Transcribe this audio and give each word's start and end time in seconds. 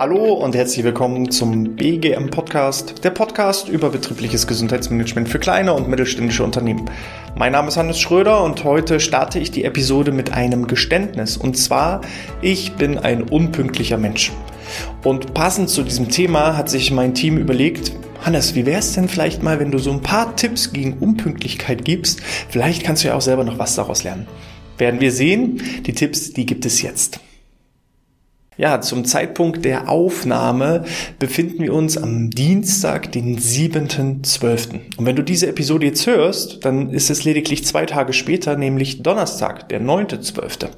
Hallo 0.00 0.34
und 0.34 0.54
herzlich 0.54 0.84
willkommen 0.84 1.28
zum 1.32 1.74
BGM 1.74 2.30
Podcast, 2.30 3.02
der 3.02 3.10
Podcast 3.10 3.68
über 3.68 3.90
betriebliches 3.90 4.46
Gesundheitsmanagement 4.46 5.28
für 5.28 5.40
kleine 5.40 5.72
und 5.74 5.88
mittelständische 5.88 6.44
Unternehmen. 6.44 6.88
Mein 7.34 7.50
Name 7.50 7.66
ist 7.66 7.76
Hannes 7.76 7.98
Schröder 7.98 8.44
und 8.44 8.62
heute 8.62 9.00
starte 9.00 9.40
ich 9.40 9.50
die 9.50 9.64
Episode 9.64 10.12
mit 10.12 10.32
einem 10.32 10.68
Geständnis. 10.68 11.36
Und 11.36 11.56
zwar, 11.56 12.02
ich 12.42 12.74
bin 12.74 12.96
ein 12.96 13.24
unpünktlicher 13.24 13.98
Mensch. 13.98 14.30
Und 15.02 15.34
passend 15.34 15.68
zu 15.68 15.82
diesem 15.82 16.10
Thema 16.10 16.56
hat 16.56 16.70
sich 16.70 16.92
mein 16.92 17.14
Team 17.14 17.36
überlegt, 17.36 17.90
Hannes, 18.24 18.54
wie 18.54 18.66
wäre 18.66 18.78
es 18.78 18.92
denn 18.92 19.08
vielleicht 19.08 19.42
mal, 19.42 19.58
wenn 19.58 19.72
du 19.72 19.78
so 19.78 19.90
ein 19.90 20.02
paar 20.02 20.36
Tipps 20.36 20.72
gegen 20.72 20.98
Unpünktlichkeit 20.98 21.84
gibst? 21.84 22.20
Vielleicht 22.48 22.84
kannst 22.84 23.02
du 23.02 23.08
ja 23.08 23.16
auch 23.16 23.20
selber 23.20 23.42
noch 23.42 23.58
was 23.58 23.74
daraus 23.74 24.04
lernen. 24.04 24.28
Werden 24.76 25.00
wir 25.00 25.10
sehen. 25.10 25.60
Die 25.86 25.92
Tipps, 25.92 26.32
die 26.34 26.46
gibt 26.46 26.66
es 26.66 26.82
jetzt. 26.82 27.18
Ja, 28.58 28.80
zum 28.80 29.04
Zeitpunkt 29.04 29.64
der 29.64 29.88
Aufnahme 29.88 30.84
befinden 31.20 31.62
wir 31.62 31.72
uns 31.72 31.96
am 31.96 32.28
Dienstag, 32.30 33.12
den 33.12 33.38
7.12. 33.38 34.80
Und 34.96 35.06
wenn 35.06 35.14
du 35.14 35.22
diese 35.22 35.46
Episode 35.46 35.86
jetzt 35.86 36.08
hörst, 36.08 36.64
dann 36.64 36.90
ist 36.90 37.08
es 37.08 37.22
lediglich 37.22 37.64
zwei 37.64 37.86
Tage 37.86 38.12
später, 38.12 38.56
nämlich 38.56 39.04
Donnerstag, 39.04 39.68
der 39.68 39.80
9.12. 39.80 40.70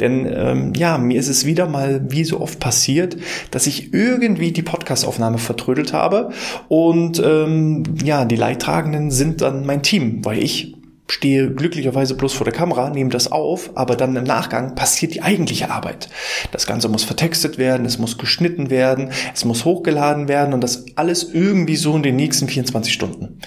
Denn 0.00 0.26
ähm, 0.26 0.72
ja, 0.74 0.98
mir 0.98 1.20
ist 1.20 1.28
es 1.28 1.44
wieder 1.44 1.68
mal 1.68 2.00
wie 2.08 2.24
so 2.24 2.40
oft 2.40 2.58
passiert, 2.58 3.16
dass 3.52 3.68
ich 3.68 3.94
irgendwie 3.94 4.50
die 4.50 4.62
Podcastaufnahme 4.62 5.38
vertrödelt 5.38 5.92
habe. 5.92 6.30
Und 6.66 7.22
ähm, 7.24 7.84
ja, 8.02 8.24
die 8.24 8.34
Leidtragenden 8.34 9.12
sind 9.12 9.42
dann 9.42 9.64
mein 9.64 9.84
Team, 9.84 10.24
weil 10.24 10.42
ich 10.42 10.77
stehe 11.10 11.50
glücklicherweise 11.50 12.14
bloß 12.14 12.34
vor 12.34 12.44
der 12.44 12.52
Kamera, 12.52 12.90
nehme 12.90 13.10
das 13.10 13.32
auf, 13.32 13.76
aber 13.76 13.96
dann 13.96 14.14
im 14.16 14.24
Nachgang 14.24 14.74
passiert 14.74 15.14
die 15.14 15.22
eigentliche 15.22 15.70
Arbeit. 15.70 16.08
Das 16.52 16.66
Ganze 16.66 16.88
muss 16.88 17.04
vertextet 17.04 17.58
werden, 17.58 17.86
es 17.86 17.98
muss 17.98 18.18
geschnitten 18.18 18.70
werden, 18.70 19.10
es 19.34 19.44
muss 19.44 19.64
hochgeladen 19.64 20.28
werden 20.28 20.52
und 20.54 20.62
das 20.62 20.84
alles 20.96 21.32
irgendwie 21.32 21.76
so 21.76 21.96
in 21.96 22.02
den 22.02 22.16
nächsten 22.16 22.48
24 22.48 22.92
Stunden. 22.92 23.40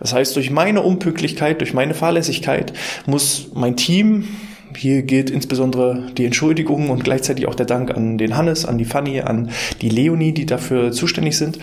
Das 0.00 0.12
heißt, 0.12 0.34
durch 0.36 0.50
meine 0.50 0.82
Unpünktlichkeit, 0.82 1.60
durch 1.60 1.72
meine 1.72 1.94
Fahrlässigkeit 1.94 2.72
muss 3.06 3.48
mein 3.54 3.76
Team 3.76 4.28
hier 4.76 5.02
gilt 5.02 5.30
insbesondere 5.30 6.06
die 6.16 6.24
Entschuldigung 6.24 6.90
und 6.90 7.04
gleichzeitig 7.04 7.46
auch 7.46 7.54
der 7.54 7.66
Dank 7.66 7.90
an 7.90 8.18
den 8.18 8.36
Hannes, 8.36 8.64
an 8.64 8.78
die 8.78 8.84
Fanny, 8.84 9.20
an 9.20 9.50
die 9.80 9.88
Leonie, 9.88 10.32
die 10.32 10.46
dafür 10.46 10.92
zuständig 10.92 11.36
sind. 11.36 11.58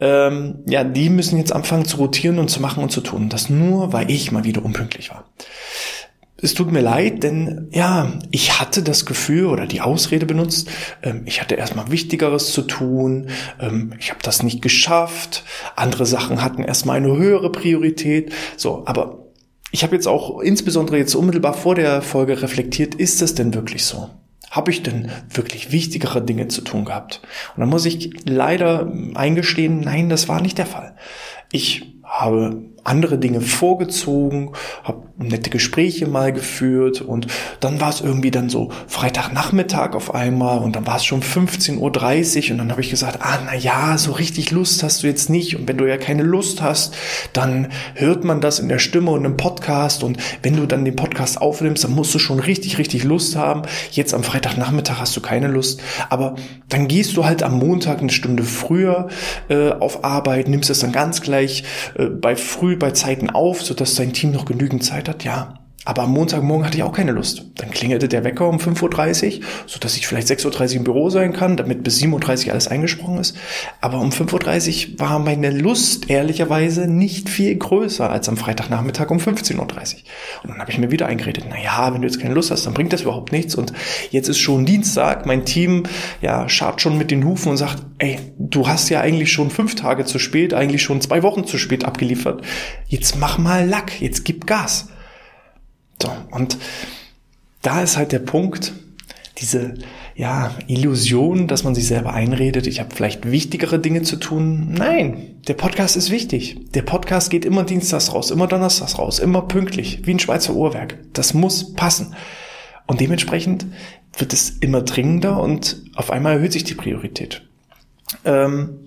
Ähm, 0.00 0.60
ja, 0.66 0.84
die 0.84 1.10
müssen 1.10 1.38
jetzt 1.38 1.52
anfangen 1.52 1.84
zu 1.84 1.98
rotieren 1.98 2.38
und 2.38 2.48
zu 2.48 2.60
machen 2.60 2.82
und 2.82 2.90
zu 2.90 3.00
tun. 3.00 3.28
Das 3.28 3.50
nur, 3.50 3.92
weil 3.92 4.10
ich 4.10 4.32
mal 4.32 4.44
wieder 4.44 4.64
unpünktlich 4.64 5.10
war. 5.10 5.24
Es 6.38 6.52
tut 6.52 6.70
mir 6.70 6.82
leid, 6.82 7.22
denn 7.22 7.68
ja, 7.72 8.12
ich 8.30 8.60
hatte 8.60 8.82
das 8.82 9.06
Gefühl 9.06 9.46
oder 9.46 9.66
die 9.66 9.80
Ausrede 9.80 10.26
benutzt, 10.26 10.68
ähm, 11.02 11.22
ich 11.24 11.40
hatte 11.40 11.54
erstmal 11.54 11.90
Wichtigeres 11.90 12.52
zu 12.52 12.62
tun, 12.62 13.28
ähm, 13.58 13.94
ich 13.98 14.10
habe 14.10 14.20
das 14.22 14.42
nicht 14.42 14.60
geschafft, 14.60 15.44
andere 15.76 16.04
Sachen 16.04 16.42
hatten 16.42 16.62
erstmal 16.62 16.98
eine 16.98 17.16
höhere 17.16 17.50
Priorität. 17.50 18.32
So, 18.58 18.82
aber 18.84 19.25
ich 19.70 19.82
habe 19.82 19.94
jetzt 19.94 20.06
auch 20.06 20.40
insbesondere 20.40 20.98
jetzt 20.98 21.14
unmittelbar 21.14 21.54
vor 21.54 21.74
der 21.74 22.02
Folge 22.02 22.42
reflektiert, 22.42 22.94
ist 22.94 23.22
es 23.22 23.34
denn 23.34 23.54
wirklich 23.54 23.84
so? 23.84 24.10
Habe 24.50 24.70
ich 24.70 24.82
denn 24.82 25.10
wirklich 25.28 25.72
wichtigere 25.72 26.22
Dinge 26.22 26.48
zu 26.48 26.62
tun 26.62 26.84
gehabt? 26.84 27.20
Und 27.54 27.60
dann 27.60 27.68
muss 27.68 27.84
ich 27.84 28.10
leider 28.24 28.92
eingestehen, 29.14 29.80
nein, 29.80 30.08
das 30.08 30.28
war 30.28 30.40
nicht 30.40 30.58
der 30.58 30.66
Fall. 30.66 30.96
Ich 31.50 31.94
habe 32.04 32.70
andere 32.86 33.18
Dinge 33.18 33.40
vorgezogen, 33.40 34.52
habe 34.84 35.02
nette 35.18 35.50
Gespräche 35.50 36.06
mal 36.06 36.32
geführt 36.32 37.00
und 37.00 37.26
dann 37.60 37.80
war 37.80 37.88
es 37.88 38.00
irgendwie 38.00 38.30
dann 38.30 38.50
so 38.50 38.70
Freitagnachmittag 38.86 39.94
auf 39.94 40.14
einmal 40.14 40.58
und 40.58 40.76
dann 40.76 40.86
war 40.86 40.96
es 40.96 41.04
schon 41.04 41.22
15.30 41.22 41.78
Uhr 42.46 42.52
und 42.52 42.58
dann 42.58 42.70
habe 42.70 42.82
ich 42.82 42.90
gesagt, 42.90 43.18
ah 43.22 43.38
na 43.44 43.54
ja, 43.54 43.96
so 43.96 44.12
richtig 44.12 44.50
Lust 44.50 44.82
hast 44.82 45.02
du 45.02 45.06
jetzt 45.06 45.30
nicht 45.30 45.56
und 45.56 45.66
wenn 45.68 45.78
du 45.78 45.86
ja 45.86 45.96
keine 45.96 46.22
Lust 46.22 46.60
hast, 46.60 46.94
dann 47.32 47.68
hört 47.94 48.24
man 48.24 48.40
das 48.40 48.58
in 48.58 48.68
der 48.68 48.78
Stimme 48.78 49.10
und 49.10 49.24
im 49.24 49.36
Podcast 49.36 50.02
und 50.02 50.18
wenn 50.42 50.56
du 50.56 50.66
dann 50.66 50.84
den 50.84 50.96
Podcast 50.96 51.40
aufnimmst, 51.40 51.84
dann 51.84 51.92
musst 51.92 52.14
du 52.14 52.18
schon 52.18 52.38
richtig, 52.38 52.78
richtig 52.78 53.04
Lust 53.04 53.36
haben. 53.36 53.62
Jetzt 53.92 54.12
am 54.12 54.22
Freitagnachmittag 54.22 54.98
hast 55.00 55.16
du 55.16 55.20
keine 55.20 55.48
Lust, 55.48 55.80
aber 56.10 56.34
dann 56.68 56.88
gehst 56.88 57.16
du 57.16 57.24
halt 57.24 57.42
am 57.42 57.58
Montag 57.58 58.00
eine 58.00 58.10
Stunde 58.10 58.42
früher 58.42 59.08
äh, 59.48 59.70
auf 59.70 60.04
Arbeit, 60.04 60.48
nimmst 60.48 60.68
es 60.68 60.80
dann 60.80 60.92
ganz 60.92 61.22
gleich 61.22 61.64
äh, 61.96 62.06
bei 62.06 62.36
früh 62.36 62.75
bei 62.78 62.92
Zeiten 62.92 63.30
auf, 63.30 63.62
sodass 63.62 63.94
dein 63.94 64.12
Team 64.12 64.32
noch 64.32 64.44
genügend 64.44 64.84
Zeit 64.84 65.08
hat? 65.08 65.24
Ja. 65.24 65.65
Aber 65.86 66.02
am 66.02 66.12
Montagmorgen 66.12 66.66
hatte 66.66 66.76
ich 66.76 66.82
auch 66.82 66.92
keine 66.92 67.12
Lust. 67.12 67.44
Dann 67.54 67.70
klingelte 67.70 68.08
der 68.08 68.24
Wecker 68.24 68.48
um 68.48 68.56
5.30 68.56 69.38
Uhr, 69.38 69.44
so 69.66 69.78
dass 69.78 69.96
ich 69.96 70.08
vielleicht 70.08 70.26
6.30 70.26 70.70
Uhr 70.70 70.76
im 70.78 70.84
Büro 70.84 71.10
sein 71.10 71.32
kann, 71.32 71.56
damit 71.56 71.84
bis 71.84 72.02
7.30 72.02 72.46
Uhr 72.46 72.52
alles 72.52 72.66
eingesprochen 72.66 73.18
ist. 73.18 73.36
Aber 73.80 74.00
um 74.00 74.10
5.30 74.10 74.94
Uhr 74.94 74.98
war 74.98 75.20
meine 75.20 75.50
Lust 75.50 76.10
ehrlicherweise 76.10 76.88
nicht 76.88 77.28
viel 77.28 77.54
größer 77.54 78.10
als 78.10 78.28
am 78.28 78.36
Freitagnachmittag 78.36 79.10
um 79.10 79.18
15.30 79.18 79.54
Uhr. 79.54 79.62
Und 80.42 80.50
dann 80.50 80.58
habe 80.58 80.72
ich 80.72 80.78
mir 80.78 80.90
wieder 80.90 81.06
eingeredet, 81.06 81.44
na 81.48 81.62
ja, 81.62 81.94
wenn 81.94 82.02
du 82.02 82.08
jetzt 82.08 82.20
keine 82.20 82.34
Lust 82.34 82.50
hast, 82.50 82.66
dann 82.66 82.74
bringt 82.74 82.92
das 82.92 83.02
überhaupt 83.02 83.30
nichts. 83.30 83.54
Und 83.54 83.72
jetzt 84.10 84.28
ist 84.28 84.38
schon 84.38 84.66
Dienstag, 84.66 85.24
mein 85.24 85.44
Team 85.44 85.84
ja 86.20 86.48
scharrt 86.48 86.80
schon 86.80 86.98
mit 86.98 87.12
den 87.12 87.24
Hufen 87.24 87.50
und 87.50 87.58
sagt, 87.58 87.84
ey, 87.98 88.18
du 88.40 88.66
hast 88.66 88.88
ja 88.88 89.02
eigentlich 89.02 89.30
schon 89.30 89.50
fünf 89.50 89.76
Tage 89.76 90.04
zu 90.04 90.18
spät, 90.18 90.52
eigentlich 90.52 90.82
schon 90.82 91.00
zwei 91.00 91.22
Wochen 91.22 91.44
zu 91.44 91.58
spät 91.58 91.84
abgeliefert. 91.84 92.42
Jetzt 92.88 93.16
mach 93.20 93.38
mal 93.38 93.68
Lack, 93.68 94.00
jetzt 94.00 94.24
gib 94.24 94.48
Gas. 94.48 94.88
So, 96.00 96.10
und 96.30 96.58
da 97.62 97.82
ist 97.82 97.96
halt 97.96 98.12
der 98.12 98.20
Punkt, 98.20 98.72
diese 99.38 99.74
ja, 100.14 100.54
Illusion, 100.66 101.46
dass 101.46 101.62
man 101.62 101.74
sich 101.74 101.86
selber 101.86 102.14
einredet, 102.14 102.66
ich 102.66 102.80
habe 102.80 102.94
vielleicht 102.94 103.30
wichtigere 103.30 103.78
Dinge 103.78 104.02
zu 104.02 104.16
tun. 104.16 104.72
Nein, 104.72 105.36
der 105.46 105.54
Podcast 105.54 105.96
ist 105.96 106.10
wichtig. 106.10 106.56
Der 106.72 106.82
Podcast 106.82 107.30
geht 107.30 107.44
immer 107.44 107.64
dienstags 107.64 108.14
raus, 108.14 108.30
immer 108.30 108.46
donnerstags 108.46 108.98
raus, 108.98 109.18
immer 109.18 109.42
pünktlich, 109.42 110.06
wie 110.06 110.12
ein 110.12 110.18
Schweizer 110.18 110.54
Uhrwerk. 110.54 110.98
Das 111.12 111.34
muss 111.34 111.74
passen. 111.74 112.14
Und 112.86 113.00
dementsprechend 113.00 113.66
wird 114.16 114.32
es 114.32 114.50
immer 114.50 114.80
dringender 114.82 115.40
und 115.42 115.82
auf 115.94 116.10
einmal 116.10 116.34
erhöht 116.36 116.52
sich 116.52 116.64
die 116.64 116.74
Priorität. 116.74 117.42
Ähm, 118.24 118.84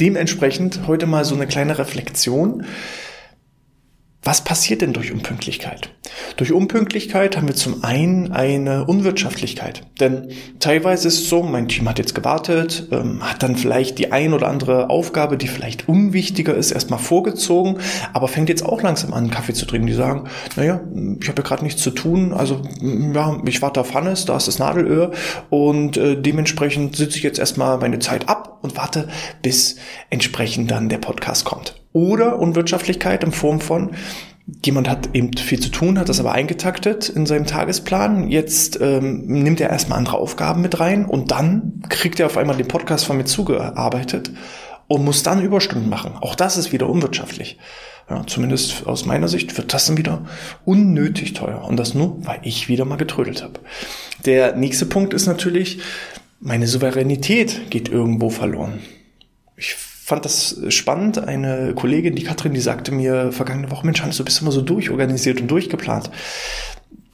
dementsprechend 0.00 0.86
heute 0.86 1.06
mal 1.06 1.24
so 1.24 1.34
eine 1.34 1.46
kleine 1.46 1.78
Reflexion. 1.78 2.64
Was 4.24 4.44
passiert 4.44 4.82
denn 4.82 4.92
durch 4.92 5.10
Unpünktlichkeit? 5.10 5.90
Durch 6.36 6.52
Unpünktlichkeit 6.52 7.36
haben 7.36 7.48
wir 7.48 7.56
zum 7.56 7.82
einen 7.82 8.30
eine 8.30 8.84
Unwirtschaftlichkeit. 8.84 9.82
Denn 9.98 10.28
teilweise 10.60 11.08
ist 11.08 11.22
es 11.22 11.28
so, 11.28 11.42
mein 11.42 11.66
Team 11.66 11.88
hat 11.88 11.98
jetzt 11.98 12.14
gewartet, 12.14 12.86
ähm, 12.92 13.28
hat 13.28 13.42
dann 13.42 13.56
vielleicht 13.56 13.98
die 13.98 14.12
ein 14.12 14.32
oder 14.32 14.46
andere 14.46 14.90
Aufgabe, 14.90 15.36
die 15.36 15.48
vielleicht 15.48 15.88
unwichtiger 15.88 16.54
ist, 16.54 16.70
erstmal 16.70 17.00
vorgezogen, 17.00 17.78
aber 18.12 18.28
fängt 18.28 18.48
jetzt 18.48 18.64
auch 18.64 18.80
langsam 18.80 19.12
an, 19.12 19.28
Kaffee 19.28 19.54
zu 19.54 19.66
trinken. 19.66 19.88
Die 19.88 19.92
sagen, 19.92 20.28
naja, 20.54 20.80
ich 21.20 21.28
habe 21.28 21.42
ja 21.42 21.48
gerade 21.48 21.64
nichts 21.64 21.82
zu 21.82 21.90
tun, 21.90 22.32
also 22.32 22.62
ja, 22.80 23.40
ich 23.44 23.60
warte 23.60 23.80
auf 23.80 23.92
Hannes, 23.92 24.24
da 24.24 24.36
ist 24.36 24.46
das 24.46 24.60
Nadelöhr 24.60 25.10
und 25.50 25.96
äh, 25.96 26.20
dementsprechend 26.20 26.94
sitze 26.94 27.16
ich 27.16 27.24
jetzt 27.24 27.40
erstmal 27.40 27.76
meine 27.78 27.98
Zeit 27.98 28.28
ab 28.28 28.60
und 28.62 28.76
warte, 28.76 29.08
bis 29.42 29.76
entsprechend 30.10 30.70
dann 30.70 30.88
der 30.88 30.98
Podcast 30.98 31.44
kommt. 31.44 31.81
Oder 31.92 32.38
Unwirtschaftlichkeit 32.38 33.22
in 33.22 33.32
Form 33.32 33.60
von, 33.60 33.90
jemand 34.64 34.88
hat 34.88 35.10
eben 35.14 35.36
viel 35.36 35.60
zu 35.60 35.70
tun, 35.70 35.98
hat 35.98 36.08
das 36.08 36.20
aber 36.20 36.32
eingetaktet 36.32 37.08
in 37.08 37.26
seinem 37.26 37.46
Tagesplan. 37.46 38.28
Jetzt 38.28 38.80
ähm, 38.80 39.26
nimmt 39.26 39.60
er 39.60 39.70
erstmal 39.70 39.98
andere 39.98 40.18
Aufgaben 40.18 40.62
mit 40.62 40.80
rein 40.80 41.04
und 41.04 41.30
dann 41.30 41.82
kriegt 41.88 42.18
er 42.20 42.26
auf 42.26 42.36
einmal 42.36 42.56
den 42.56 42.68
Podcast 42.68 43.04
von 43.04 43.16
mir 43.16 43.24
zugearbeitet 43.24 44.32
und 44.88 45.04
muss 45.04 45.22
dann 45.22 45.42
Überstunden 45.42 45.88
machen. 45.88 46.12
Auch 46.20 46.34
das 46.34 46.56
ist 46.56 46.72
wieder 46.72 46.88
unwirtschaftlich. 46.88 47.58
Ja, 48.10 48.26
zumindest 48.26 48.86
aus 48.86 49.06
meiner 49.06 49.28
Sicht 49.28 49.56
wird 49.56 49.72
das 49.72 49.86
dann 49.86 49.96
wieder 49.96 50.26
unnötig 50.64 51.34
teuer. 51.34 51.64
Und 51.64 51.78
das 51.78 51.94
nur, 51.94 52.24
weil 52.26 52.40
ich 52.42 52.68
wieder 52.68 52.84
mal 52.84 52.96
getrödelt 52.96 53.42
habe. 53.42 53.60
Der 54.26 54.56
nächste 54.56 54.86
Punkt 54.86 55.14
ist 55.14 55.26
natürlich, 55.26 55.80
meine 56.40 56.66
Souveränität 56.66 57.70
geht 57.70 57.88
irgendwo 57.88 58.28
verloren. 58.28 58.80
Ich 59.56 59.76
fand 60.04 60.24
das 60.24 60.56
spannend. 60.68 61.18
Eine 61.18 61.74
Kollegin, 61.74 62.14
die 62.14 62.24
Katrin, 62.24 62.54
die 62.54 62.60
sagte 62.60 62.92
mir 62.92 63.32
vergangene 63.32 63.70
Woche, 63.70 63.86
Mensch, 63.86 64.02
Hans, 64.02 64.16
du 64.16 64.24
bist 64.24 64.40
immer 64.42 64.52
so 64.52 64.62
durchorganisiert 64.62 65.40
und 65.40 65.48
durchgeplant 65.48 66.10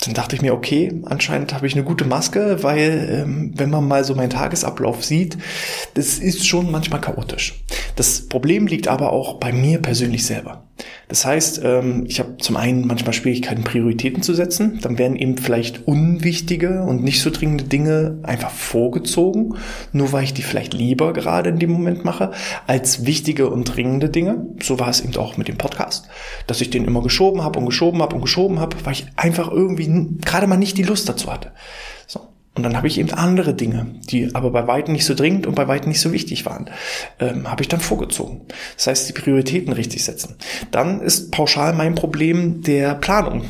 dann 0.05 0.15
dachte 0.15 0.37
ich 0.37 0.43
mir, 0.43 0.55
okay, 0.55 1.03
anscheinend 1.07 1.53
habe 1.53 1.67
ich 1.67 1.75
eine 1.75 1.83
gute 1.83 2.05
Maske, 2.05 2.63
weil 2.63 3.09
ähm, 3.11 3.53
wenn 3.57 3.71
man 3.71 3.87
mal 3.87 4.05
so 4.05 4.15
meinen 4.15 4.31
Tagesablauf 4.31 5.05
sieht, 5.05 5.37
das 5.95 6.19
ist 6.19 6.47
schon 6.47 6.71
manchmal 6.71 7.01
chaotisch. 7.01 7.63
Das 7.97 8.29
Problem 8.29 8.69
liegt 8.69 8.87
aber 8.87 9.13
auch 9.13 9.35
bei 9.35 9.53
mir 9.53 9.83
persönlich 9.83 10.25
selber. 10.25 10.65
Das 11.09 11.25
heißt, 11.25 11.63
ähm, 11.65 12.05
ich 12.07 12.21
habe 12.21 12.37
zum 12.37 12.57
einen 12.59 12.87
manchmal 12.87 13.15
Schwierigkeiten, 13.15 13.65
Prioritäten 13.65 14.23
zu 14.23 14.35
setzen. 14.35 14.79
Dann 14.83 14.99
werden 14.99 15.17
eben 15.17 15.39
vielleicht 15.39 15.89
unwichtige 15.89 16.83
und 16.83 17.03
nicht 17.03 17.23
so 17.23 17.31
dringende 17.31 17.65
Dinge 17.65 18.19
einfach 18.23 18.51
vorgezogen, 18.51 19.55
nur 19.93 20.13
weil 20.13 20.25
ich 20.25 20.35
die 20.35 20.43
vielleicht 20.43 20.75
lieber 20.75 21.15
gerade 21.15 21.49
in 21.49 21.59
dem 21.59 21.71
Moment 21.71 22.05
mache, 22.05 22.33
als 22.67 23.07
wichtige 23.07 23.49
und 23.49 23.65
dringende 23.65 24.11
Dinge. 24.11 24.47
So 24.63 24.79
war 24.79 24.91
es 24.91 25.01
eben 25.01 25.17
auch 25.17 25.39
mit 25.39 25.49
dem 25.49 25.57
Podcast, 25.57 26.09
dass 26.47 26.61
ich 26.61 26.69
den 26.69 26.85
immer 26.85 27.03
geschoben 27.03 27.43
habe 27.43 27.59
und 27.59 27.67
geschoben 27.67 28.03
habe 28.03 28.15
und 28.15 28.21
geschoben 28.21 28.61
habe, 28.61 28.77
weil 28.85 28.93
ich 28.93 29.07
einfach 29.17 29.51
irgendwie 29.51 29.89
gerade 30.25 30.47
mal 30.47 30.57
nicht 30.59 30.77
die 30.77 30.83
Lust 30.83 31.09
dazu 31.09 31.33
hatte. 31.33 31.53
Und 32.59 32.65
dann 32.65 32.77
habe 32.77 32.89
ich 32.89 32.99
eben 32.99 33.13
andere 33.13 33.55
Dinge, 33.55 33.87
die 34.11 34.35
aber 34.35 34.51
bei 34.51 34.67
weitem 34.67 34.93
nicht 34.93 35.05
so 35.05 35.15
dringend 35.15 35.47
und 35.47 35.55
bei 35.55 35.69
weitem 35.69 35.91
nicht 35.91 36.01
so 36.01 36.11
wichtig 36.11 36.45
waren, 36.45 36.69
ähm, 37.21 37.49
habe 37.49 37.63
ich 37.63 37.69
dann 37.69 37.79
vorgezogen. 37.79 38.41
Das 38.75 38.89
heißt, 38.89 39.09
die 39.09 39.13
Prioritäten 39.13 39.73
richtig 39.73 40.03
setzen. 40.03 40.35
Dann 40.73 41.01
ist 41.01 41.31
pauschal 41.31 41.73
mein 41.73 41.95
Problem 41.95 42.63
der 42.63 42.97
Planung. 42.97 43.45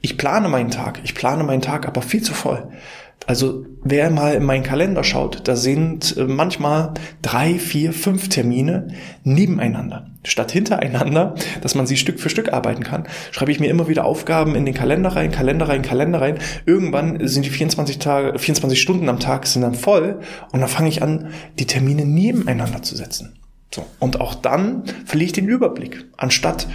Ich 0.00 0.16
plane 0.16 0.48
meinen 0.48 0.70
Tag, 0.70 1.00
ich 1.04 1.14
plane 1.14 1.44
meinen 1.44 1.60
Tag 1.60 1.86
aber 1.86 2.00
viel 2.00 2.22
zu 2.22 2.32
voll. 2.32 2.66
Also 3.26 3.64
wer 3.82 4.10
mal 4.10 4.34
in 4.34 4.44
meinen 4.44 4.62
Kalender 4.62 5.04
schaut, 5.04 5.46
da 5.48 5.56
sind 5.56 6.16
äh, 6.16 6.24
manchmal 6.24 6.94
drei, 7.22 7.54
vier, 7.54 7.92
fünf 7.92 8.28
Termine 8.28 8.88
nebeneinander. 9.22 10.10
Statt 10.24 10.52
hintereinander, 10.52 11.34
dass 11.60 11.74
man 11.74 11.86
sie 11.86 11.96
Stück 11.96 12.18
für 12.18 12.30
Stück 12.30 12.52
arbeiten 12.52 12.82
kann, 12.82 13.04
schreibe 13.30 13.52
ich 13.52 13.60
mir 13.60 13.68
immer 13.68 13.88
wieder 13.88 14.04
Aufgaben 14.04 14.54
in 14.54 14.64
den 14.64 14.74
Kalender 14.74 15.10
rein, 15.10 15.30
Kalender 15.30 15.68
rein, 15.68 15.82
Kalender 15.82 16.20
rein. 16.20 16.38
Irgendwann 16.66 17.26
sind 17.26 17.44
die 17.44 17.50
24 17.50 17.98
Tage, 17.98 18.38
24 18.38 18.80
Stunden 18.80 19.08
am 19.08 19.20
Tag 19.20 19.46
sind 19.46 19.62
dann 19.62 19.74
voll 19.74 20.20
und 20.52 20.60
dann 20.60 20.68
fange 20.68 20.88
ich 20.88 21.02
an, 21.02 21.30
die 21.58 21.66
Termine 21.66 22.04
nebeneinander 22.04 22.82
zu 22.82 22.96
setzen. 22.96 23.38
So. 23.74 23.84
Und 23.98 24.20
auch 24.20 24.34
dann 24.34 24.84
verliere 25.04 25.26
ich 25.26 25.32
den 25.32 25.48
Überblick. 25.48 26.04
Anstatt 26.16 26.68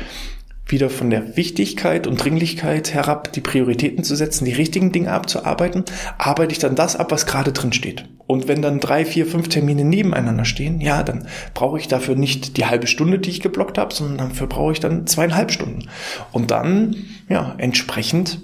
wieder 0.72 0.90
von 0.90 1.10
der 1.10 1.36
Wichtigkeit 1.36 2.08
und 2.08 2.24
Dringlichkeit 2.24 2.94
herab, 2.94 3.34
die 3.34 3.42
Prioritäten 3.42 4.04
zu 4.04 4.16
setzen, 4.16 4.46
die 4.46 4.54
richtigen 4.54 4.92
Dinge 4.92 5.12
abzuarbeiten, 5.12 5.84
arbeite 6.18 6.52
ich 6.52 6.60
dann 6.60 6.76
das 6.76 6.96
ab, 6.96 7.12
was 7.12 7.26
gerade 7.26 7.52
drin 7.52 7.74
steht. 7.74 8.06
Und 8.28 8.48
wenn 8.48 8.62
dann 8.62 8.80
drei, 8.80 9.06
vier, 9.06 9.26
fünf 9.26 9.50
Termine 9.50 9.84
nebeneinander 9.84 10.46
stehen, 10.46 10.82
ja, 10.82 11.02
dann 11.02 11.28
brauche 11.54 11.80
ich 11.80 11.88
dafür 11.88 12.16
nicht 12.16 12.58
die 12.58 12.66
halbe 12.66 12.88
Stunde, 12.88 13.20
die 13.20 13.32
ich 13.32 13.42
geblockt 13.42 13.78
habe, 13.78 13.94
sondern 13.94 14.30
dafür 14.30 14.48
brauche 14.48 14.74
ich 14.74 14.80
dann 14.80 15.08
zweieinhalb 15.08 15.52
Stunden. 15.52 15.90
Und 16.32 16.52
dann, 16.52 16.96
ja, 17.28 17.56
entsprechend 17.58 18.40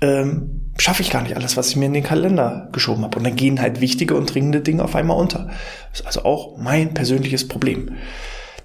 ähm, 0.00 0.72
schaffe 0.78 1.02
ich 1.02 1.10
gar 1.10 1.22
nicht 1.22 1.36
alles, 1.36 1.56
was 1.56 1.70
ich 1.70 1.76
mir 1.76 1.86
in 1.86 1.92
den 1.92 2.02
Kalender 2.02 2.68
geschoben 2.72 3.04
habe. 3.04 3.18
Und 3.18 3.24
dann 3.24 3.36
gehen 3.36 3.60
halt 3.60 3.80
wichtige 3.80 4.16
und 4.16 4.32
dringende 4.32 4.60
Dinge 4.60 4.84
auf 4.84 4.94
einmal 4.94 5.16
unter. 5.16 5.50
Das 5.90 6.00
ist 6.00 6.06
also 6.06 6.24
auch 6.24 6.56
mein 6.56 6.94
persönliches 6.94 7.46
Problem. 7.48 7.92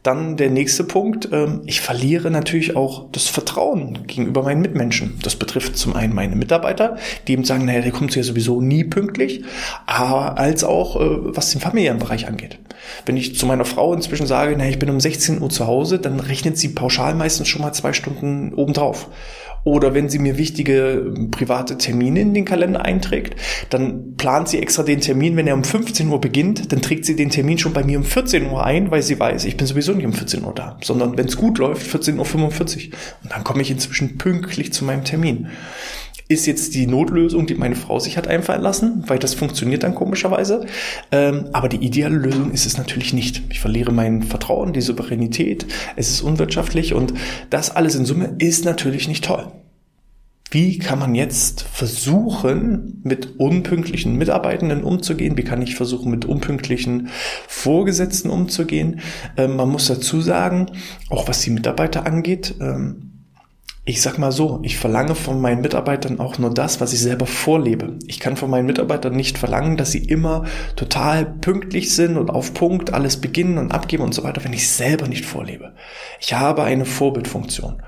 Dann 0.04 0.36
der 0.36 0.50
nächste 0.50 0.84
Punkt, 0.84 1.30
ähm, 1.32 1.62
ich 1.66 1.80
verliere 1.80 2.30
natürlich 2.30 2.76
auch 2.76 3.06
das 3.14 3.28
Vertrauen 3.28 4.06
gegenüber 4.06 4.44
meinen 4.44 4.62
Mitmenschen. 4.62 5.18
Das 5.24 5.38
betrifft 5.38 5.78
zum 5.78 5.96
einen 5.96 6.14
meine 6.14 6.36
Mitarbeiter, 6.36 6.98
die 7.28 7.32
eben 7.32 7.46
sagen, 7.46 7.64
naja, 7.64 7.80
der 7.80 7.92
kommt 7.92 8.14
ja 8.14 8.22
sowieso 8.22 8.60
nie 8.60 8.84
pünktlich, 8.84 9.44
aber 9.86 10.38
als 10.38 10.66
auch, 10.66 11.00
äh, 11.00 11.36
was 11.36 11.52
den 11.52 11.62
familiären 11.62 12.00
Bereich 12.00 12.28
angeht. 12.28 12.60
Wenn 13.06 13.16
ich 13.16 13.38
zu 13.38 13.46
meiner 13.46 13.64
Frau 13.64 13.94
inzwischen 13.94 14.28
sage, 14.28 14.58
naja, 14.58 14.72
ich 14.72 14.80
bin 14.80 14.90
um 14.90 15.00
16 15.00 15.42
Uhr 15.42 15.50
zu 15.50 15.68
Hause, 15.68 16.00
dann 16.00 16.20
rechnet 16.20 16.58
sie 16.58 16.70
pauschal 16.70 17.16
meistens 17.16 17.48
schon 17.48 17.62
mal 17.62 17.72
zwei 17.72 17.94
Stunden 17.94 18.54
obendrauf. 18.54 19.08
Oder 19.64 19.94
wenn 19.94 20.10
sie 20.10 20.20
mir 20.20 20.38
wichtige 20.38 21.14
private 21.32 21.78
Termine 21.78 22.22
in 22.22 22.34
den 22.34 22.46
Kalender 22.46 22.84
einträgt, 22.84 23.40
dann 23.70 24.16
plant 24.18 24.50
sie 24.50 24.60
extra 24.60 24.84
den 24.84 25.00
Termin, 25.00 25.38
wenn 25.38 25.48
er 25.48 25.54
um 25.54 25.64
15 25.64 26.10
Uhr 26.10 26.20
beginnt, 26.20 26.72
dann 26.72 26.82
trägt 26.82 27.06
sie 27.06 27.16
den 27.16 27.30
Termin 27.30 27.58
schon 27.58 27.74
bei 27.74 27.84
mir 27.84 27.98
um 27.98 28.04
14 28.04 28.50
Uhr 28.50 28.66
ein, 28.66 28.92
weil 28.92 29.02
sie 29.02 29.20
weiß, 29.20 29.46
ich 29.46 29.56
bin 29.56 29.66
sowieso 29.66 29.94
nicht 29.94 30.06
um 30.06 30.14
14 30.14 30.44
Uhr 30.44 30.54
da, 30.54 30.78
sondern 30.82 31.18
wenn 31.18 31.28
es 31.28 31.38
gut 31.38 31.58
läuft, 31.60 31.88
14.45 31.94 32.18
Uhr. 32.18 32.98
Und 33.24 33.32
dann 33.32 33.44
komme 33.44 33.62
ich 33.62 33.72
inzwischen 33.72 34.18
pünktlich 34.18 34.74
zu 34.74 34.84
meinem 34.84 35.04
Termin 35.04 35.48
ist 36.28 36.46
jetzt 36.46 36.74
die 36.76 36.88
Notlösung, 36.88 37.46
die 37.46 37.56
meine 37.56 37.76
Frau 37.76 38.00
sich 38.00 38.18
hat 38.18 38.28
einfallen 38.28 38.62
lassen, 38.62 39.04
weil 39.08 39.20
das 39.20 39.34
funktioniert 39.34 39.84
dann 39.84 39.96
komischerweise. 39.96 40.66
Ähm, 41.12 41.50
aber 41.54 41.70
die 41.70 41.86
ideale 41.86 42.16
Lösung 42.16 42.52
ist 42.52 42.66
es 42.66 42.78
natürlich 42.78 43.14
nicht. 43.14 43.44
Ich 43.50 43.60
verliere 43.60 43.92
mein 43.92 44.24
Vertrauen, 44.24 44.74
die 44.74 44.82
Souveränität, 44.82 45.66
es 45.96 46.10
ist 46.10 46.22
unwirtschaftlich 46.22 46.94
und 46.94 47.14
das 47.50 47.76
alles 47.76 47.96
in 47.96 48.06
Summe 48.06 48.36
ist 48.40 48.66
natürlich 48.66 49.08
nicht 49.08 49.26
toll. 49.26 49.52
Wie 50.54 50.78
kann 50.78 51.00
man 51.00 51.16
jetzt 51.16 51.64
versuchen, 51.64 53.02
mit 53.04 53.40
unpünktlichen 53.40 54.18
Mitarbeitenden 54.18 54.84
umzugehen? 54.84 55.36
Wie 55.36 55.44
kann 55.44 55.64
ich 55.64 55.76
versuchen, 55.76 56.12
mit 56.12 56.26
unpünktlichen 56.26 57.10
Vorgesetzten 57.48 58.30
umzugehen? 58.30 59.00
Ähm, 59.36 59.56
man 59.56 59.70
muss 59.70 59.88
dazu 59.88 60.22
sagen, 60.22 60.68
auch 61.10 61.28
was 61.28 61.42
die 61.42 61.50
Mitarbeiter 61.50 62.06
angeht, 62.06 62.54
ähm, 62.62 63.13
ich 63.86 64.02
sag 64.02 64.18
mal 64.18 64.32
so, 64.32 64.62
ich 64.64 64.78
verlange 64.78 65.14
von 65.14 65.42
meinen 65.42 65.60
Mitarbeitern 65.60 66.22
auch 66.22 66.38
nur 66.38 66.54
das, 66.54 66.80
was 66.80 66.94
ich 66.94 67.02
selber 67.02 67.26
vorlebe. 67.26 67.98
Ich 68.08 68.22
kann 68.22 68.38
von 68.38 68.50
meinen 68.50 68.66
Mitarbeitern 68.66 69.14
nicht 69.14 69.38
verlangen, 69.38 69.76
dass 69.76 69.92
sie 69.92 70.06
immer 70.06 70.46
total 70.78 71.26
pünktlich 71.26 71.94
sind 71.94 72.16
und 72.16 72.30
auf 72.30 72.54
Punkt 72.54 72.94
alles 72.94 73.18
beginnen 73.18 73.58
und 73.58 73.74
abgeben 73.74 74.04
und 74.04 74.14
so 74.14 74.24
weiter, 74.24 74.42
wenn 74.46 74.54
ich 74.54 74.70
selber 74.70 75.10
nicht 75.10 75.26
vorlebe. 75.26 75.74
Ich 76.22 76.34
habe 76.34 76.64
eine 76.64 76.86
Vorbildfunktion 76.86 77.84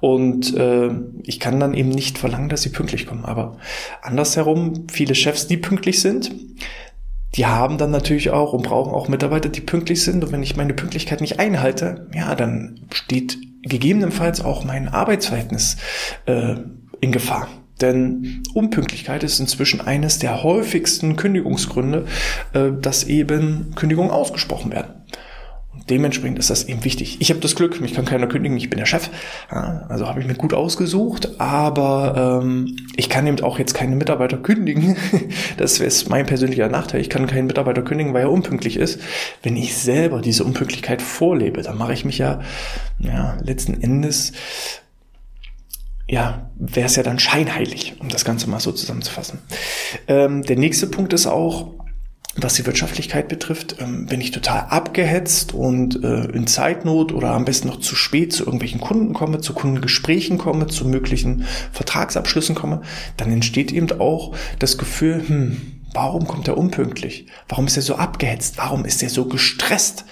und 0.00 0.56
äh, 0.56 0.90
ich 1.22 1.38
kann 1.38 1.60
dann 1.60 1.74
eben 1.74 1.90
nicht 1.90 2.18
verlangen, 2.18 2.48
dass 2.48 2.62
sie 2.62 2.70
pünktlich 2.70 3.06
kommen. 3.06 3.24
Aber 3.24 3.56
andersherum, 4.02 4.88
viele 4.90 5.14
Chefs, 5.14 5.46
die 5.46 5.58
pünktlich 5.58 6.00
sind, 6.00 6.32
die 7.34 7.46
haben 7.46 7.76
dann 7.76 7.90
natürlich 7.90 8.30
auch 8.30 8.52
und 8.52 8.62
brauchen 8.62 8.94
auch 8.94 9.08
Mitarbeiter, 9.08 9.48
die 9.48 9.60
pünktlich 9.60 10.02
sind. 10.02 10.24
Und 10.24 10.32
wenn 10.32 10.42
ich 10.42 10.56
meine 10.56 10.74
Pünktlichkeit 10.74 11.20
nicht 11.20 11.38
einhalte, 11.38 12.08
ja, 12.14 12.34
dann 12.34 12.86
steht 12.92 13.38
gegebenenfalls 13.62 14.44
auch 14.44 14.64
mein 14.64 14.88
Arbeitsverhältnis 14.88 15.76
äh, 16.26 16.54
in 17.00 17.12
Gefahr. 17.12 17.48
Denn 17.80 18.42
Unpünktlichkeit 18.54 19.22
ist 19.22 19.38
inzwischen 19.38 19.82
eines 19.82 20.18
der 20.18 20.42
häufigsten 20.42 21.16
Kündigungsgründe, 21.16 22.06
äh, 22.54 22.70
dass 22.80 23.04
eben 23.04 23.72
Kündigungen 23.74 24.10
ausgesprochen 24.10 24.72
werden. 24.72 24.95
Dementsprechend 25.88 26.38
ist 26.38 26.50
das 26.50 26.64
eben 26.64 26.84
wichtig. 26.84 27.18
Ich 27.20 27.30
habe 27.30 27.40
das 27.40 27.54
Glück, 27.54 27.80
mich 27.80 27.94
kann 27.94 28.04
keiner 28.04 28.26
kündigen, 28.26 28.56
ich 28.56 28.68
bin 28.68 28.78
der 28.78 28.86
Chef. 28.86 29.08
Also 29.48 30.08
habe 30.08 30.20
ich 30.20 30.26
mir 30.26 30.34
gut 30.34 30.52
ausgesucht, 30.52 31.40
aber 31.40 32.40
ähm, 32.42 32.76
ich 32.96 33.08
kann 33.08 33.26
eben 33.26 33.40
auch 33.40 33.58
jetzt 33.58 33.74
keine 33.74 33.94
Mitarbeiter 33.94 34.36
kündigen. 34.36 34.96
das 35.56 35.78
ist 35.78 36.08
mein 36.08 36.26
persönlicher 36.26 36.68
Nachteil. 36.68 37.00
Ich 37.00 37.10
kann 37.10 37.26
keinen 37.28 37.46
Mitarbeiter 37.46 37.82
kündigen, 37.82 38.14
weil 38.14 38.22
er 38.22 38.32
unpünktlich 38.32 38.76
ist. 38.76 39.00
Wenn 39.42 39.56
ich 39.56 39.76
selber 39.76 40.20
diese 40.20 40.44
Unpünktlichkeit 40.44 41.02
vorlebe, 41.02 41.62
dann 41.62 41.78
mache 41.78 41.92
ich 41.92 42.04
mich 42.04 42.18
ja, 42.18 42.40
ja 42.98 43.38
letzten 43.42 43.80
Endes 43.80 44.32
ja, 46.08 46.50
wäre 46.54 46.86
es 46.86 46.96
ja 46.96 47.02
dann 47.02 47.18
scheinheilig, 47.18 47.96
um 47.98 48.08
das 48.08 48.24
Ganze 48.24 48.48
mal 48.48 48.60
so 48.60 48.70
zusammenzufassen. 48.70 49.40
Ähm, 50.06 50.42
der 50.42 50.56
nächste 50.56 50.86
Punkt 50.86 51.12
ist 51.12 51.26
auch, 51.26 51.74
was 52.36 52.54
die 52.54 52.66
Wirtschaftlichkeit 52.66 53.28
betrifft, 53.28 53.76
ähm, 53.80 54.06
bin 54.06 54.20
ich 54.20 54.30
total 54.30 54.66
abgehetzt 54.68 55.54
und 55.54 56.02
äh, 56.04 56.24
in 56.26 56.46
Zeitnot 56.46 57.12
oder 57.12 57.30
am 57.30 57.44
besten 57.44 57.68
noch 57.68 57.80
zu 57.80 57.96
spät 57.96 58.32
zu 58.32 58.44
irgendwelchen 58.44 58.80
Kunden 58.80 59.14
komme, 59.14 59.40
zu 59.40 59.54
Kundengesprächen 59.54 60.38
komme, 60.38 60.66
zu 60.66 60.86
möglichen 60.86 61.46
Vertragsabschlüssen 61.72 62.54
komme, 62.54 62.82
dann 63.16 63.32
entsteht 63.32 63.72
eben 63.72 63.90
auch 64.00 64.34
das 64.58 64.76
Gefühl, 64.76 65.22
hm, 65.26 65.56
warum 65.94 66.26
kommt 66.26 66.48
er 66.48 66.58
unpünktlich? 66.58 67.26
Warum 67.48 67.66
ist 67.66 67.76
er 67.76 67.82
so 67.82 67.96
abgehetzt? 67.96 68.58
Warum 68.58 68.84
ist 68.84 69.02
er 69.02 69.08
so 69.08 69.26
gestresst? 69.26 70.04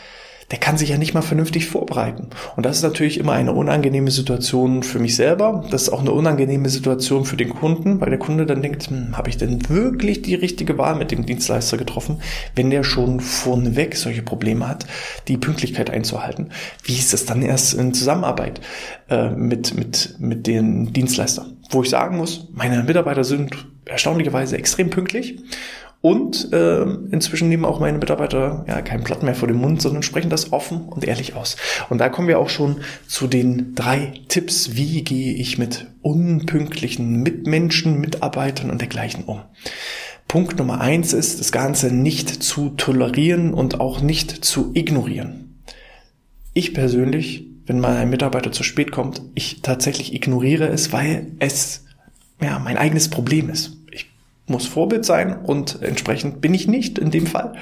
Der 0.51 0.59
kann 0.59 0.77
sich 0.77 0.91
ja 0.91 0.99
nicht 0.99 1.15
mal 1.15 1.23
vernünftig 1.23 1.67
vorbereiten. 1.67 2.29
Und 2.57 2.67
das 2.67 2.77
ist 2.79 2.83
natürlich 2.83 3.19
immer 3.19 3.33
eine 3.33 3.53
unangenehme 3.53 4.11
Situation 4.11 4.83
für 4.83 4.99
mich 4.99 5.17
selber. 5.17 5.65
Das 5.71 5.83
ist 5.83 5.89
auch 5.89 6.01
eine 6.01 6.13
unangenehme 6.13 6.69
Situation 6.69 7.25
für 7.25 7.37
den 7.37 7.51
Kunden, 7.51 8.01
weil 8.01 8.11
der 8.11 8.19
Kunde 8.19 8.47
dann 8.47 8.63
denkt, 8.63 8.89
hm, 8.89 9.17
habe 9.17 9.31
ich 9.31 9.37
denn 9.37 9.69
wirklich 9.69 10.23
die 10.23 10.35
richtige 10.35 10.79
Wahl 10.79 10.97
mit 10.97 11.11
dem 11.11 11.27
Dienstleister 11.27 11.77
getroffen, 11.77 12.21
wenn 12.55 12.71
der 12.71 12.85
schon 12.85 13.21
vorneweg 13.21 13.97
solche 13.97 14.23
Probleme 14.23 14.69
hat, 14.69 14.87
die 15.29 15.39
Pünktlichkeit 15.39 15.91
einzuhalten. 15.91 16.51
Wie 16.83 16.95
ist 16.95 17.13
das 17.13 17.25
dann 17.25 17.43
erst 17.43 17.75
in 17.75 17.95
Zusammenarbeit 17.95 18.61
äh, 19.09 19.31
mit, 19.31 19.75
mit, 19.75 20.17
mit 20.19 20.47
den 20.47 20.93
Dienstleistern? 20.93 21.57
Wo 21.71 21.83
ich 21.83 21.91
sagen 21.91 22.17
muss, 22.17 22.49
meine 22.53 22.83
Mitarbeiter 22.83 23.25
sind 23.25 23.67
erstaunlicherweise 23.87 24.57
extrem 24.57 24.91
pünktlich 24.91 25.39
und 26.05 26.53
äh, 26.53 26.83
inzwischen 26.83 27.49
nehmen 27.49 27.65
auch 27.65 27.81
meine 27.81 27.97
Mitarbeiter 27.97 28.67
ja 28.69 28.83
kein 28.83 29.03
Blatt 29.03 29.23
mehr 29.23 29.35
vor 29.35 29.49
den 29.49 29.57
Mund, 29.57 29.81
sondern 29.81 30.03
sprechen 30.03 30.29
das 30.29 30.53
offen 30.53 30.87
und 30.87 31.03
ehrlich 31.03 31.35
aus. 31.35 31.57
Und 31.89 31.97
da 31.97 32.11
kommen 32.11 32.29
wir 32.29 32.39
auch 32.39 32.51
schon 32.51 32.83
zu 33.07 33.27
den 33.27 33.75
drei 33.75 34.13
Tipps, 34.29 34.77
wie 34.77 35.03
gehe 35.03 35.33
ich 35.33 35.57
mit 35.57 35.87
unpünktlichen 36.03 37.23
Mitmenschen, 37.23 38.03
Mitarbeitern 38.03 38.71
und 38.71 38.83
dergleichen 38.83 39.25
um. 39.25 39.41
Punkt 40.29 40.59
Nummer 40.59 40.83
eins 40.83 41.15
ist, 41.15 41.41
das 41.41 41.53
Ganze 41.53 41.87
nicht 41.87 42.29
zu 42.29 42.69
tolerieren 42.77 43.55
und 43.55 43.81
auch 43.81 44.03
nicht 44.03 44.45
zu 44.45 44.73
ignorieren. 44.75 45.63
Ich 46.53 46.75
persönlich, 46.75 47.47
wenn 47.65 47.81
mal 47.81 47.97
ein 47.97 48.11
Mitarbeiter 48.11 48.53
zu 48.53 48.63
spät 48.63 48.93
kommt, 48.93 49.23
ich 49.35 49.63
tatsächlich 49.63 50.13
ignoriere 50.13 50.69
es, 50.69 50.93
weil 50.93 51.29
es 51.39 51.87
ja 52.43 52.59
mein 52.59 52.77
eigenes 52.77 53.09
Problem 53.09 53.49
ist 53.49 53.79
muss 54.47 54.67
Vorbild 54.67 55.05
sein 55.05 55.39
und 55.43 55.81
entsprechend 55.83 56.41
bin 56.41 56.53
ich 56.53 56.69
nicht 56.69 56.99
in 56.99 57.11
dem 57.11 57.27
Fall. 57.27 57.55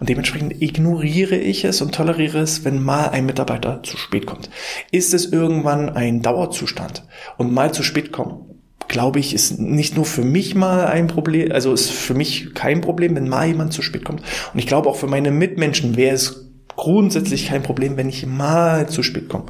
Und 0.00 0.08
dementsprechend 0.08 0.62
ignoriere 0.62 1.36
ich 1.36 1.64
es 1.64 1.82
und 1.82 1.94
toleriere 1.94 2.38
es, 2.38 2.64
wenn 2.64 2.82
mal 2.82 3.10
ein 3.10 3.26
Mitarbeiter 3.26 3.82
zu 3.82 3.96
spät 3.96 4.26
kommt. 4.26 4.48
Ist 4.90 5.12
es 5.12 5.26
irgendwann 5.26 5.90
ein 5.90 6.22
Dauerzustand 6.22 7.04
und 7.36 7.52
mal 7.52 7.72
zu 7.72 7.82
spät 7.82 8.10
kommen, 8.10 8.50
glaube 8.88 9.20
ich, 9.20 9.34
ist 9.34 9.60
nicht 9.60 9.96
nur 9.96 10.04
für 10.04 10.24
mich 10.24 10.54
mal 10.54 10.86
ein 10.86 11.06
Problem, 11.06 11.52
also 11.52 11.72
ist 11.72 11.90
für 11.90 12.14
mich 12.14 12.54
kein 12.54 12.80
Problem, 12.80 13.14
wenn 13.14 13.28
mal 13.28 13.46
jemand 13.46 13.72
zu 13.72 13.82
spät 13.82 14.04
kommt. 14.04 14.22
Und 14.52 14.58
ich 14.58 14.66
glaube 14.66 14.88
auch 14.88 14.96
für 14.96 15.06
meine 15.06 15.30
Mitmenschen 15.30 15.96
wäre 15.96 16.14
es 16.14 16.50
grundsätzlich 16.74 17.48
kein 17.48 17.62
Problem, 17.62 17.96
wenn 17.96 18.08
ich 18.08 18.26
mal 18.26 18.88
zu 18.88 19.02
spät 19.02 19.28
komme. 19.28 19.46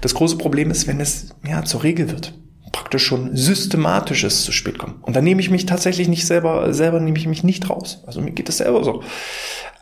Das 0.00 0.14
große 0.14 0.38
Problem 0.38 0.70
ist, 0.70 0.86
wenn 0.86 1.00
es 1.00 1.28
ja 1.46 1.62
zur 1.64 1.84
Regel 1.84 2.10
wird 2.10 2.34
praktisch 2.72 3.04
schon 3.04 3.36
systematisches 3.36 4.44
zu 4.44 4.52
spät 4.52 4.78
kommen. 4.78 4.98
Und 5.02 5.16
da 5.16 5.20
nehme 5.20 5.40
ich 5.40 5.50
mich 5.50 5.66
tatsächlich 5.66 6.08
nicht 6.08 6.26
selber, 6.26 6.72
selber 6.72 7.00
nehme 7.00 7.18
ich 7.18 7.26
mich 7.26 7.44
nicht 7.44 7.68
raus. 7.68 8.02
Also 8.06 8.20
mir 8.20 8.32
geht 8.32 8.48
das 8.48 8.58
selber 8.58 8.84
so. 8.84 9.02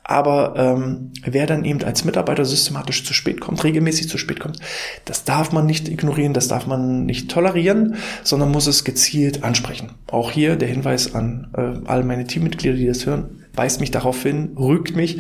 Aber 0.09 0.55
ähm, 0.57 1.13
wer 1.23 1.47
dann 1.47 1.67
eben 1.67 1.85
als 1.85 2.07
Mitarbeiter 2.07 2.47
systematisch 2.47 3.05
zu 3.05 3.13
spät 3.13 3.43
kommt, 3.43 3.63
regelmäßig 3.63 4.09
zu 4.09 4.17
spät 4.17 4.41
kommt, 4.41 4.59
das 5.05 5.25
darf 5.25 5.53
man 5.53 5.67
nicht 5.67 5.87
ignorieren, 5.87 6.33
das 6.33 6.49
darf 6.49 6.67
man 6.67 7.05
nicht 7.05 7.31
tolerieren, 7.31 7.97
sondern 8.25 8.51
muss 8.51 8.67
es 8.67 8.85
gezielt 8.85 9.45
ansprechen. 9.45 9.91
Auch 10.11 10.31
hier 10.31 10.57
der 10.57 10.69
Hinweis 10.69 11.15
an 11.15 11.49
äh, 11.55 11.87
all 11.87 12.05
meine 12.05 12.27
Teammitglieder, 12.27 12.77
die 12.77 12.87
das 12.87 13.05
hören, 13.05 13.45
weist 13.53 13.81
mich 13.81 13.91
darauf 13.91 14.23
hin, 14.23 14.57
rügt 14.59 14.97
mich, 14.97 15.19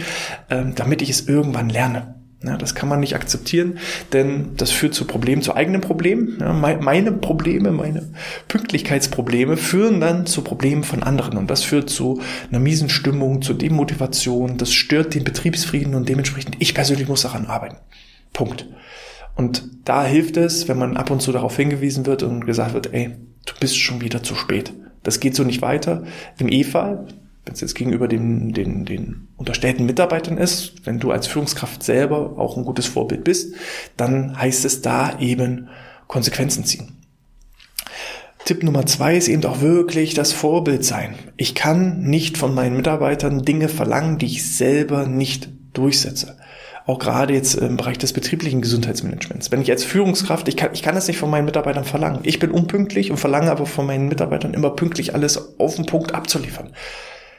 äh, 0.48 0.64
damit 0.74 1.02
ich 1.02 1.10
es 1.10 1.28
irgendwann 1.28 1.68
lerne. 1.68 2.17
Ja, 2.44 2.56
das 2.56 2.76
kann 2.76 2.88
man 2.88 3.00
nicht 3.00 3.16
akzeptieren, 3.16 3.78
denn 4.12 4.50
das 4.56 4.70
führt 4.70 4.94
zu 4.94 5.06
Problemen, 5.06 5.42
zu 5.42 5.56
eigenen 5.56 5.80
Problemen. 5.80 6.38
Ja, 6.40 6.52
meine 6.52 7.10
Probleme, 7.10 7.72
meine 7.72 8.12
Pünktlichkeitsprobleme 8.46 9.56
führen 9.56 10.00
dann 10.00 10.24
zu 10.24 10.42
Problemen 10.42 10.84
von 10.84 11.02
anderen 11.02 11.36
und 11.36 11.50
das 11.50 11.64
führt 11.64 11.90
zu 11.90 12.20
einer 12.48 12.60
miesen 12.60 12.90
Stimmung, 12.90 13.42
zu 13.42 13.54
Demotivation. 13.54 14.56
Das 14.56 14.72
stört 14.72 15.16
den 15.16 15.24
Betriebsfrieden 15.24 15.96
und 15.96 16.08
dementsprechend 16.08 16.56
ich 16.60 16.74
persönlich 16.74 17.08
muss 17.08 17.22
daran 17.22 17.46
arbeiten. 17.46 17.78
Punkt. 18.32 18.68
Und 19.34 19.64
da 19.84 20.04
hilft 20.04 20.36
es, 20.36 20.68
wenn 20.68 20.78
man 20.78 20.96
ab 20.96 21.10
und 21.10 21.20
zu 21.20 21.32
darauf 21.32 21.56
hingewiesen 21.56 22.06
wird 22.06 22.22
und 22.22 22.46
gesagt 22.46 22.72
wird, 22.72 22.94
ey, 22.94 23.16
du 23.46 23.52
bist 23.58 23.78
schon 23.78 24.00
wieder 24.00 24.22
zu 24.22 24.36
spät. 24.36 24.72
Das 25.02 25.18
geht 25.18 25.34
so 25.34 25.42
nicht 25.42 25.62
weiter. 25.62 26.04
Im 26.38 26.48
E-Fall, 26.48 27.06
wenn 27.48 27.54
es 27.54 27.62
jetzt 27.62 27.74
gegenüber 27.74 28.08
den, 28.08 28.52
den, 28.52 28.84
den 28.84 29.28
unterstellten 29.38 29.86
Mitarbeitern 29.86 30.36
ist, 30.36 30.74
wenn 30.84 31.00
du 31.00 31.10
als 31.10 31.26
Führungskraft 31.26 31.82
selber 31.82 32.38
auch 32.38 32.58
ein 32.58 32.64
gutes 32.64 32.84
Vorbild 32.84 33.24
bist, 33.24 33.54
dann 33.96 34.38
heißt 34.38 34.66
es 34.66 34.82
da 34.82 35.18
eben 35.18 35.68
Konsequenzen 36.08 36.66
ziehen. 36.66 36.92
Tipp 38.44 38.62
Nummer 38.62 38.84
zwei 38.84 39.16
ist 39.16 39.28
eben 39.28 39.44
auch 39.46 39.62
wirklich 39.62 40.12
das 40.12 40.32
Vorbild 40.32 40.84
sein. 40.84 41.14
Ich 41.38 41.54
kann 41.54 42.02
nicht 42.02 42.36
von 42.36 42.54
meinen 42.54 42.76
Mitarbeitern 42.76 43.42
Dinge 43.42 43.70
verlangen, 43.70 44.18
die 44.18 44.26
ich 44.26 44.54
selber 44.54 45.06
nicht 45.06 45.48
durchsetze. 45.72 46.36
Auch 46.84 46.98
gerade 46.98 47.32
jetzt 47.32 47.54
im 47.54 47.78
Bereich 47.78 47.96
des 47.96 48.12
betrieblichen 48.12 48.60
Gesundheitsmanagements. 48.60 49.50
Wenn 49.50 49.62
ich 49.62 49.70
als 49.70 49.84
Führungskraft, 49.84 50.48
ich 50.48 50.56
kann, 50.56 50.70
ich 50.74 50.82
kann 50.82 50.94
das 50.94 51.08
nicht 51.08 51.18
von 51.18 51.30
meinen 51.30 51.46
Mitarbeitern 51.46 51.84
verlangen. 51.84 52.20
Ich 52.24 52.38
bin 52.38 52.50
unpünktlich 52.50 53.10
und 53.10 53.16
verlange 53.16 53.50
aber 53.50 53.64
von 53.64 53.86
meinen 53.86 54.08
Mitarbeitern 54.08 54.52
immer 54.52 54.70
pünktlich 54.70 55.14
alles 55.14 55.58
auf 55.58 55.76
den 55.76 55.86
Punkt 55.86 56.14
abzuliefern. 56.14 56.70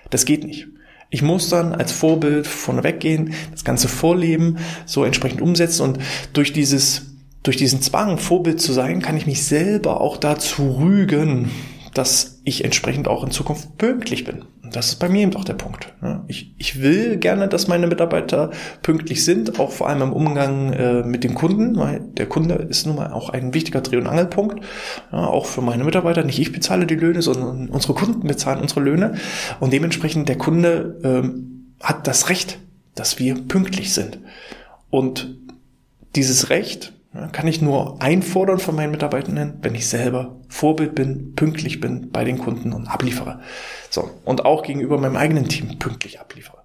Das 0.09 0.25
geht 0.25 0.43
nicht. 0.43 0.67
Ich 1.11 1.21
muss 1.21 1.49
dann 1.49 1.73
als 1.73 1.91
Vorbild 1.91 2.45
vorneweg 2.45 2.99
gehen, 2.99 3.33
das 3.51 3.63
Ganze 3.63 3.87
vorleben, 3.87 4.57
so 4.85 5.03
entsprechend 5.03 5.41
umsetzen 5.41 5.83
und 5.83 5.99
durch 6.33 6.53
dieses, 6.53 7.15
durch 7.41 7.57
diesen 7.57 7.81
Zwang, 7.81 8.19
Vorbild 8.19 8.61
zu 8.61 8.73
sein, 8.73 9.01
kann 9.01 9.17
ich 9.17 9.25
mich 9.25 9.43
selber 9.43 10.01
auch 10.01 10.17
dazu 10.17 10.77
rügen, 10.79 11.49
dass 11.95 12.41
ich 12.43 12.63
entsprechend 12.63 13.07
auch 13.07 13.23
in 13.23 13.31
Zukunft 13.31 13.77
pünktlich 13.77 14.23
bin. 14.23 14.45
Das 14.71 14.88
ist 14.88 14.95
bei 14.95 15.09
mir 15.09 15.21
eben 15.21 15.35
auch 15.35 15.43
der 15.43 15.53
Punkt. 15.53 15.93
Ich, 16.27 16.53
ich 16.57 16.81
will 16.81 17.17
gerne, 17.17 17.47
dass 17.47 17.67
meine 17.67 17.88
Mitarbeiter 17.88 18.51
pünktlich 18.81 19.25
sind, 19.25 19.59
auch 19.59 19.71
vor 19.71 19.89
allem 19.89 20.01
im 20.01 20.13
Umgang 20.13 20.73
äh, 20.73 21.03
mit 21.03 21.23
den 21.23 21.33
Kunden, 21.33 21.77
weil 21.77 22.01
der 22.01 22.27
Kunde 22.27 22.55
ist 22.55 22.85
nun 22.85 22.95
mal 22.95 23.11
auch 23.11 23.29
ein 23.29 23.53
wichtiger 23.53 23.81
Dreh- 23.81 23.97
und 23.97 24.07
Angelpunkt. 24.07 24.63
Auch 25.11 25.45
für 25.45 25.61
meine 25.61 25.83
Mitarbeiter. 25.83 26.23
Nicht 26.23 26.39
ich 26.39 26.51
bezahle 26.51 26.85
die 26.85 26.95
Löhne, 26.95 27.21
sondern 27.21 27.69
unsere 27.69 27.93
Kunden 27.93 28.27
bezahlen 28.27 28.61
unsere 28.61 28.81
Löhne. 28.81 29.15
Und 29.59 29.73
dementsprechend 29.73 30.29
der 30.29 30.38
Kunde 30.38 30.99
ähm, 31.03 31.75
hat 31.81 32.07
das 32.07 32.29
Recht, 32.29 32.59
dass 32.95 33.19
wir 33.19 33.35
pünktlich 33.35 33.93
sind. 33.93 34.19
Und 34.89 35.35
dieses 36.15 36.49
Recht 36.49 36.93
kann 37.31 37.47
ich 37.47 37.61
nur 37.61 38.01
einfordern 38.01 38.59
von 38.59 38.75
meinen 38.75 38.91
Mitarbeitenden, 38.91 39.57
wenn 39.61 39.73
ich 39.73 39.87
selber 39.87 40.37
Vorbild 40.47 40.93
bin, 40.93 41.33
pünktlich 41.35 41.79
bin 41.79 42.11
bei 42.11 42.23
den 42.23 42.37
Kunden 42.37 42.71
und 42.71 42.87
abliefere. 42.87 43.41
So. 43.89 44.11
Und 44.25 44.45
auch 44.45 44.61
gegenüber 44.61 44.97
meinem 44.99 45.15
eigenen 45.15 45.47
Team 45.47 45.79
pünktlich 45.79 46.19
abliefere. 46.19 46.59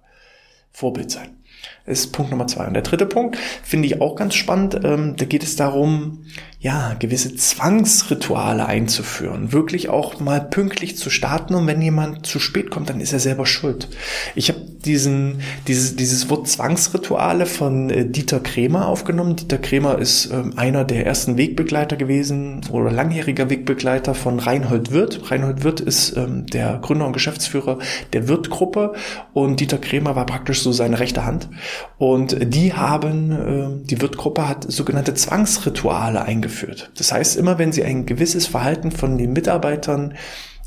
Vorbild 0.71 1.09
sein. 1.09 1.37
Ist 1.85 2.13
Punkt 2.13 2.31
Nummer 2.31 2.47
zwei. 2.47 2.65
Und 2.65 2.73
der 2.73 2.81
dritte 2.81 3.05
Punkt 3.05 3.37
finde 3.63 3.87
ich 3.87 4.01
auch 4.01 4.15
ganz 4.15 4.33
spannend. 4.33 4.79
Ähm, 4.83 5.15
da 5.17 5.25
geht 5.25 5.43
es 5.43 5.55
darum, 5.55 6.25
ja, 6.65 6.95
gewisse 6.97 7.35
Zwangsrituale 7.35 8.65
einzuführen, 8.65 9.53
wirklich 9.53 9.89
auch 9.89 10.19
mal 10.19 10.41
pünktlich 10.41 10.97
zu 10.97 11.11
starten 11.11 11.53
und 11.53 11.67
wenn 11.67 11.79
jemand 11.79 12.25
zu 12.25 12.39
spät 12.39 12.71
kommt, 12.71 12.89
dann 12.89 12.99
ist 12.99 13.13
er 13.13 13.19
selber 13.19 13.45
schuld. 13.45 13.87
Ich 14.33 14.49
habe 14.49 14.61
diesen 14.83 15.41
dieses 15.67 15.95
dieses 15.95 16.27
Wort 16.31 16.47
Zwangsrituale 16.47 17.45
von 17.45 17.91
äh, 17.91 18.09
Dieter 18.09 18.39
Kremer 18.39 18.87
aufgenommen. 18.87 19.35
Dieter 19.35 19.59
Kremer 19.59 19.99
ist 19.99 20.31
äh, 20.31 20.41
einer 20.55 20.85
der 20.85 21.05
ersten 21.05 21.37
Wegbegleiter 21.37 21.97
gewesen 21.97 22.61
oder 22.71 22.91
langjähriger 22.91 23.51
Wegbegleiter 23.51 24.15
von 24.15 24.39
Reinhold 24.39 24.91
Wirth. 24.91 25.29
Reinhold 25.29 25.63
Wirth 25.63 25.81
ist 25.81 26.17
ähm, 26.17 26.47
der 26.47 26.79
Gründer 26.79 27.05
und 27.05 27.13
Geschäftsführer 27.13 27.77
der 28.13 28.27
Wirth-Gruppe 28.27 28.93
und 29.33 29.59
Dieter 29.59 29.77
Kremer 29.77 30.15
war 30.15 30.25
praktisch 30.25 30.63
so 30.63 30.71
seine 30.71 30.99
rechte 30.99 31.25
Hand 31.25 31.47
und 31.97 32.53
die 32.53 32.73
haben 32.73 33.31
äh, 33.31 33.85
die 33.85 34.01
Wirth-Gruppe 34.01 34.47
hat 34.47 34.71
sogenannte 34.71 35.13
Zwangsrituale 35.13 36.21
eingeführt 36.21 36.35
eingeführt. 36.35 36.91
Das 36.97 37.11
heißt, 37.11 37.37
immer 37.37 37.57
wenn 37.57 37.71
sie 37.71 37.83
ein 37.83 38.05
gewisses 38.05 38.47
Verhalten 38.47 38.91
von 38.91 39.17
den 39.17 39.33
Mitarbeitern 39.33 40.15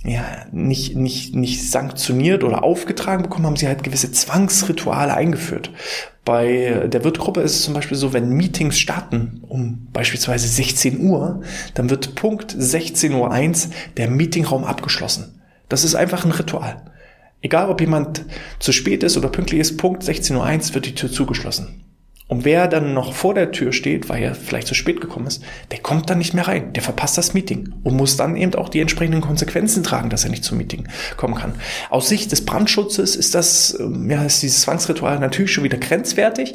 ja, 0.05 0.25
nicht, 0.53 0.95
nicht, 0.95 1.35
nicht 1.35 1.71
sanktioniert 1.71 2.45
oder 2.45 2.63
aufgetragen 2.63 3.25
bekommen, 3.25 3.47
haben 3.47 3.57
sie 3.57 3.67
halt 3.67 3.83
gewisse 3.83 4.13
Zwangsrituale 4.13 5.13
eingeführt. 5.13 5.73
Bei 6.25 6.87
der 6.87 7.03
Wirtgruppe 7.03 7.41
ist 7.41 7.57
es 7.57 7.63
zum 7.63 7.75
Beispiel 7.75 7.97
so, 7.97 8.13
wenn 8.13 8.29
Meetings 8.29 8.79
starten 8.79 9.43
um 9.49 9.89
beispielsweise 9.93 10.47
16 10.47 11.01
Uhr, 11.01 11.41
dann 11.75 11.91
wird 11.91 12.15
Punkt 12.15 12.55
16.01 12.55 13.67
Uhr 13.67 13.73
der 13.97 14.09
Meetingraum 14.09 14.63
abgeschlossen. 14.63 15.43
Das 15.69 15.83
ist 15.83 15.97
einfach 15.97 16.25
ein 16.25 16.31
Ritual. 16.31 16.77
Egal 17.41 17.69
ob 17.69 17.81
jemand 17.81 18.25
zu 18.59 18.73
spät 18.73 19.03
ist 19.03 19.17
oder 19.17 19.29
pünktlich 19.29 19.61
ist, 19.61 19.77
Punkt 19.77 20.03
16.01 20.03 20.69
Uhr 20.69 20.75
wird 20.75 20.87
die 20.87 20.95
Tür 20.95 21.11
zugeschlossen. 21.11 21.85
Und 22.29 22.45
wer 22.45 22.69
dann 22.69 22.93
noch 22.93 23.15
vor 23.15 23.33
der 23.33 23.53
Tür 23.53 23.73
steht, 23.73 24.11
weil 24.11 24.23
er 24.23 24.35
vielleicht 24.35 24.69
zu 24.69 24.75
spät 24.75 25.01
gekommen 25.01 25.27
ist, 25.27 25.43
der 25.71 25.79
kommt 25.79 26.11
dann 26.11 26.19
nicht 26.19 26.35
mehr 26.35 26.47
rein. 26.47 26.75
Der 26.75 26.83
verpasst 26.83 27.17
das 27.17 27.33
Meeting 27.33 27.73
und 27.85 27.97
muss 27.97 28.19
dann 28.19 28.37
eben 28.37 28.55
auch 28.55 28.69
die 28.69 28.81
entsprechenden 28.81 29.23
Konsequenzen 29.23 29.83
tragen, 29.83 30.11
dass 30.11 30.25
er 30.25 30.31
nicht 30.31 30.45
zum 30.45 30.59
Meeting 30.59 30.87
kommen 31.17 31.37
kann. 31.37 31.55
Aus 31.89 32.11
Sicht 32.11 32.31
des 32.31 32.45
Brandschutzes 32.45 33.17
ist 33.17 33.35
das, 33.35 33.79
ähm, 33.81 34.11
ja, 34.11 34.25
ist 34.25 34.43
dieses 34.43 34.61
Zwangsritual 34.61 35.19
natürlich 35.21 35.53
schon 35.53 35.65
wieder 35.65 35.79
grenzwertig, 35.79 36.55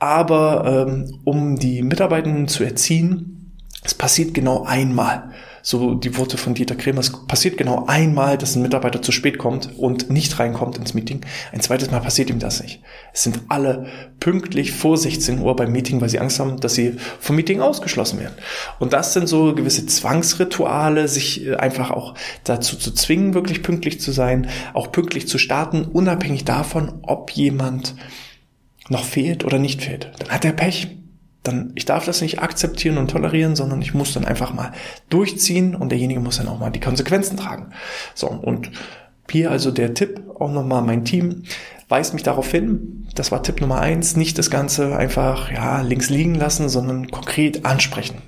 aber 0.00 0.88
ähm, 0.88 1.20
um 1.22 1.56
die 1.56 1.82
Mitarbeitenden 1.82 2.48
zu 2.48 2.64
erziehen, 2.64 3.52
es 3.84 3.94
passiert 3.94 4.34
genau 4.34 4.64
einmal 4.64 5.30
so 5.62 5.94
die 5.94 6.16
Worte 6.18 6.36
von 6.36 6.54
Dieter 6.54 6.74
Kremer, 6.74 7.00
es 7.00 7.12
passiert 7.26 7.56
genau 7.56 7.84
einmal, 7.86 8.36
dass 8.36 8.56
ein 8.56 8.62
Mitarbeiter 8.62 9.00
zu 9.00 9.12
spät 9.12 9.38
kommt 9.38 9.78
und 9.78 10.10
nicht 10.10 10.38
reinkommt 10.38 10.76
ins 10.76 10.92
Meeting. 10.92 11.20
Ein 11.52 11.60
zweites 11.60 11.90
Mal 11.90 12.00
passiert 12.00 12.30
ihm 12.30 12.40
das 12.40 12.60
nicht. 12.60 12.82
Es 13.12 13.22
sind 13.22 13.40
alle 13.48 13.86
pünktlich 14.18 14.72
vor 14.72 14.98
16 14.98 15.40
Uhr 15.40 15.54
beim 15.54 15.72
Meeting, 15.72 16.00
weil 16.00 16.08
sie 16.08 16.18
Angst 16.18 16.40
haben, 16.40 16.58
dass 16.58 16.74
sie 16.74 16.96
vom 17.20 17.36
Meeting 17.36 17.60
ausgeschlossen 17.60 18.18
werden. 18.18 18.34
Und 18.80 18.92
das 18.92 19.12
sind 19.12 19.28
so 19.28 19.54
gewisse 19.54 19.86
Zwangsrituale, 19.86 21.06
sich 21.06 21.46
äh, 21.46 21.54
einfach 21.54 21.90
auch 21.90 22.14
dazu 22.44 22.76
zu 22.76 22.92
zwingen, 22.92 23.34
wirklich 23.34 23.62
pünktlich 23.62 24.00
zu 24.00 24.10
sein, 24.10 24.48
auch 24.74 24.90
pünktlich 24.90 25.28
zu 25.28 25.38
starten, 25.38 25.84
unabhängig 25.84 26.44
davon, 26.44 27.00
ob 27.02 27.30
jemand 27.30 27.94
noch 28.88 29.04
fehlt 29.04 29.44
oder 29.44 29.58
nicht 29.58 29.82
fehlt. 29.82 30.10
Dann 30.18 30.30
hat 30.30 30.44
er 30.44 30.52
Pech 30.52 30.88
dann, 31.42 31.72
ich 31.74 31.84
darf 31.84 32.04
das 32.04 32.20
nicht 32.20 32.40
akzeptieren 32.40 32.98
und 32.98 33.10
tolerieren, 33.10 33.56
sondern 33.56 33.82
ich 33.82 33.94
muss 33.94 34.14
dann 34.14 34.24
einfach 34.24 34.54
mal 34.54 34.72
durchziehen 35.08 35.74
und 35.74 35.90
derjenige 35.90 36.20
muss 36.20 36.36
dann 36.36 36.48
auch 36.48 36.58
mal 36.58 36.70
die 36.70 36.80
Konsequenzen 36.80 37.36
tragen. 37.36 37.72
So, 38.14 38.28
und 38.28 38.70
hier 39.30 39.50
also 39.50 39.70
der 39.70 39.94
Tipp, 39.94 40.22
auch 40.38 40.52
nochmal 40.52 40.82
mein 40.82 41.04
Team, 41.06 41.44
weist 41.88 42.12
mich 42.12 42.22
darauf 42.22 42.50
hin, 42.50 43.06
das 43.14 43.32
war 43.32 43.42
Tipp 43.42 43.60
Nummer 43.60 43.80
eins, 43.80 44.14
nicht 44.14 44.38
das 44.38 44.50
Ganze 44.50 44.96
einfach, 44.96 45.50
ja, 45.50 45.80
links 45.80 46.10
liegen 46.10 46.34
lassen, 46.34 46.68
sondern 46.68 47.10
konkret 47.10 47.64
ansprechen. 47.64 48.18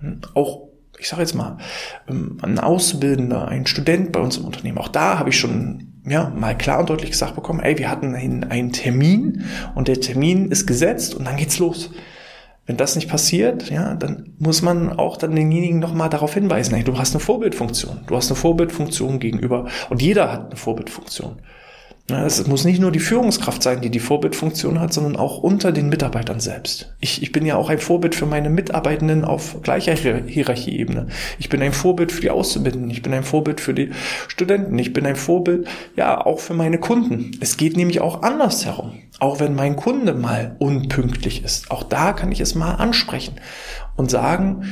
Hm, 0.00 0.22
auch, 0.34 0.68
ich 0.98 1.08
sage 1.08 1.22
jetzt 1.22 1.34
mal, 1.34 1.58
ähm, 2.08 2.38
ein 2.40 2.58
Auszubildender, 2.58 3.48
ein 3.48 3.66
Student 3.66 4.12
bei 4.12 4.20
uns 4.20 4.38
im 4.38 4.46
Unternehmen, 4.46 4.78
auch 4.78 4.88
da 4.88 5.18
habe 5.18 5.28
ich 5.28 5.38
schon 5.38 5.92
ja, 6.06 6.30
mal 6.30 6.56
klar 6.56 6.80
und 6.80 6.88
deutlich 6.88 7.10
gesagt 7.10 7.34
bekommen, 7.34 7.60
ey, 7.60 7.78
wir 7.78 7.90
hatten 7.90 8.14
einen, 8.14 8.44
einen 8.44 8.72
Termin 8.72 9.44
und 9.74 9.88
der 9.88 10.00
Termin 10.00 10.50
ist 10.50 10.66
gesetzt 10.66 11.14
und 11.14 11.26
dann 11.26 11.36
geht's 11.36 11.58
los. 11.58 11.90
Wenn 12.66 12.76
das 12.76 12.96
nicht 12.96 13.08
passiert, 13.08 13.70
ja, 13.70 13.94
dann 13.94 14.34
muss 14.38 14.60
man 14.60 14.98
auch 14.98 15.16
dann 15.16 15.36
denjenigen 15.36 15.78
nochmal 15.78 16.10
darauf 16.10 16.34
hinweisen, 16.34 16.84
du 16.84 16.98
hast 16.98 17.14
eine 17.14 17.20
Vorbildfunktion. 17.20 18.00
Du 18.08 18.16
hast 18.16 18.28
eine 18.28 18.36
Vorbildfunktion 18.36 19.20
gegenüber 19.20 19.66
und 19.88 20.02
jeder 20.02 20.32
hat 20.32 20.46
eine 20.46 20.56
Vorbildfunktion. 20.56 21.36
Es 22.08 22.46
muss 22.46 22.64
nicht 22.64 22.80
nur 22.80 22.92
die 22.92 23.00
Führungskraft 23.00 23.64
sein, 23.64 23.80
die 23.80 23.90
die 23.90 23.98
Vorbildfunktion 23.98 24.78
hat, 24.78 24.92
sondern 24.92 25.16
auch 25.16 25.38
unter 25.38 25.72
den 25.72 25.88
Mitarbeitern 25.88 26.38
selbst. 26.38 26.94
Ich, 27.00 27.20
ich 27.20 27.32
bin 27.32 27.44
ja 27.44 27.56
auch 27.56 27.68
ein 27.68 27.80
Vorbild 27.80 28.14
für 28.14 28.26
meine 28.26 28.48
Mitarbeitenden 28.48 29.24
auf 29.24 29.60
gleicher 29.62 29.92
Hierarchieebene. 29.92 31.08
Ich 31.40 31.48
bin 31.48 31.60
ein 31.62 31.72
Vorbild 31.72 32.12
für 32.12 32.20
die 32.20 32.30
Auszubildenden. 32.30 32.90
Ich 32.90 33.02
bin 33.02 33.12
ein 33.12 33.24
Vorbild 33.24 33.60
für 33.60 33.74
die 33.74 33.90
Studenten. 34.28 34.78
Ich 34.78 34.92
bin 34.92 35.04
ein 35.04 35.16
Vorbild, 35.16 35.66
ja, 35.96 36.24
auch 36.24 36.38
für 36.38 36.54
meine 36.54 36.78
Kunden. 36.78 37.32
Es 37.40 37.56
geht 37.56 37.76
nämlich 37.76 38.00
auch 38.00 38.22
andersherum. 38.22 38.92
Auch 39.18 39.40
wenn 39.40 39.54
mein 39.54 39.76
Kunde 39.76 40.12
mal 40.12 40.56
unpünktlich 40.58 41.42
ist. 41.42 41.70
Auch 41.70 41.82
da 41.82 42.12
kann 42.12 42.32
ich 42.32 42.40
es 42.40 42.54
mal 42.54 42.74
ansprechen 42.74 43.40
und 43.96 44.10
sagen, 44.10 44.64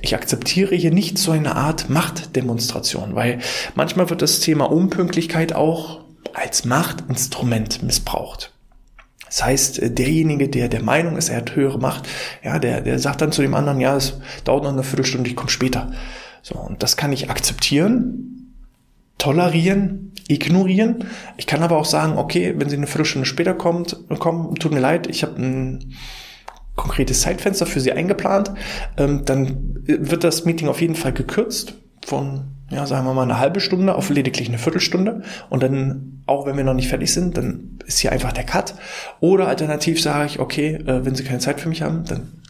Ich 0.00 0.14
akzeptiere 0.14 0.74
hier 0.74 0.90
nicht 0.90 1.18
so 1.18 1.30
eine 1.32 1.54
Art 1.54 1.90
Machtdemonstration, 1.90 3.14
weil 3.14 3.38
manchmal 3.74 4.10
wird 4.10 4.22
das 4.22 4.40
Thema 4.40 4.64
Unpünktlichkeit 4.70 5.52
auch 5.52 6.00
als 6.34 6.64
Machtinstrument 6.64 7.82
missbraucht. 7.82 8.52
Das 9.26 9.44
heißt, 9.44 9.80
derjenige, 9.98 10.48
der 10.48 10.68
der 10.68 10.82
Meinung 10.82 11.16
ist, 11.16 11.28
er 11.28 11.38
hat 11.38 11.54
höhere 11.54 11.78
Macht, 11.78 12.08
ja, 12.42 12.58
der, 12.58 12.80
der 12.80 12.98
sagt 12.98 13.20
dann 13.20 13.32
zu 13.32 13.42
dem 13.42 13.54
anderen, 13.54 13.80
ja, 13.80 13.96
es 13.96 14.14
dauert 14.44 14.64
noch 14.64 14.72
eine 14.72 14.82
Viertelstunde, 14.82 15.30
ich 15.30 15.36
komme 15.36 15.50
später. 15.50 15.92
So, 16.42 16.56
und 16.56 16.82
das 16.82 16.96
kann 16.96 17.12
ich 17.12 17.30
akzeptieren, 17.30 18.31
tolerieren, 19.18 20.12
ignorieren. 20.28 21.04
Ich 21.36 21.46
kann 21.46 21.62
aber 21.62 21.76
auch 21.76 21.84
sagen, 21.84 22.18
okay, 22.18 22.54
wenn 22.56 22.68
sie 22.68 22.76
eine 22.76 22.86
Viertelstunde 22.86 23.26
später 23.26 23.54
kommt, 23.54 23.96
kommen, 24.18 24.54
tut 24.56 24.72
mir 24.72 24.80
leid, 24.80 25.06
ich 25.06 25.22
habe 25.22 25.40
ein 25.40 25.94
konkretes 26.74 27.20
Zeitfenster 27.20 27.66
für 27.66 27.80
sie 27.80 27.92
eingeplant, 27.92 28.52
ähm, 28.96 29.24
dann 29.24 29.80
wird 29.84 30.24
das 30.24 30.44
Meeting 30.44 30.68
auf 30.68 30.80
jeden 30.80 30.94
Fall 30.94 31.12
gekürzt 31.12 31.74
von, 32.04 32.56
ja, 32.70 32.86
sagen 32.86 33.06
wir 33.06 33.14
mal 33.14 33.22
eine 33.22 33.38
halbe 33.38 33.60
Stunde 33.60 33.94
auf 33.94 34.10
lediglich 34.10 34.48
eine 34.48 34.58
Viertelstunde 34.58 35.22
und 35.50 35.62
dann, 35.62 36.22
auch 36.26 36.46
wenn 36.46 36.56
wir 36.56 36.64
noch 36.64 36.74
nicht 36.74 36.88
fertig 36.88 37.12
sind, 37.12 37.36
dann 37.36 37.78
ist 37.86 37.98
hier 37.98 38.12
einfach 38.12 38.32
der 38.32 38.44
Cut. 38.44 38.74
Oder 39.20 39.48
alternativ 39.48 40.00
sage 40.00 40.26
ich, 40.26 40.38
okay, 40.40 40.76
äh, 40.76 41.04
wenn 41.04 41.14
sie 41.14 41.24
keine 41.24 41.40
Zeit 41.40 41.60
für 41.60 41.68
mich 41.68 41.82
haben, 41.82 42.04
dann 42.04 42.40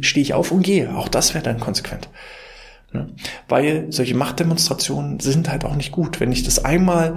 stehe 0.00 0.22
ich 0.22 0.34
auf 0.34 0.50
und 0.50 0.62
gehe. 0.62 0.96
Auch 0.96 1.08
das 1.08 1.34
wäre 1.34 1.44
dann 1.44 1.60
konsequent. 1.60 2.08
Ne? 2.92 3.08
Weil 3.48 3.86
solche 3.90 4.16
Machtdemonstrationen 4.16 5.20
sind 5.20 5.50
halt 5.50 5.64
auch 5.66 5.76
nicht 5.76 5.92
gut. 5.92 6.20
Wenn 6.20 6.32
ich 6.32 6.42
das 6.42 6.64
einmal 6.64 7.16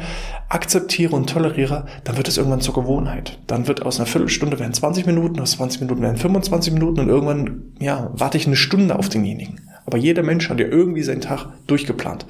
akzeptiere 0.49 1.15
und 1.15 1.29
toleriere, 1.29 1.85
dann 2.03 2.17
wird 2.17 2.27
es 2.27 2.37
irgendwann 2.37 2.59
zur 2.59 2.73
Gewohnheit. 2.73 3.39
Dann 3.47 3.67
wird 3.67 3.85
aus 3.85 3.97
einer 3.97 4.05
Viertelstunde 4.05 4.59
werden 4.59 4.73
20 4.73 5.05
Minuten, 5.05 5.39
aus 5.39 5.51
20 5.51 5.81
Minuten 5.81 6.01
werden 6.01 6.17
25 6.17 6.73
Minuten 6.73 6.99
und 6.99 7.07
irgendwann, 7.07 7.73
ja, 7.79 8.11
warte 8.13 8.37
ich 8.37 8.47
eine 8.47 8.57
Stunde 8.57 8.99
auf 8.99 9.07
denjenigen. 9.07 9.61
Aber 9.85 9.97
jeder 9.97 10.23
Mensch 10.23 10.49
hat 10.49 10.59
ja 10.59 10.67
irgendwie 10.67 11.03
seinen 11.03 11.21
Tag 11.21 11.47
durchgeplant. 11.67 12.25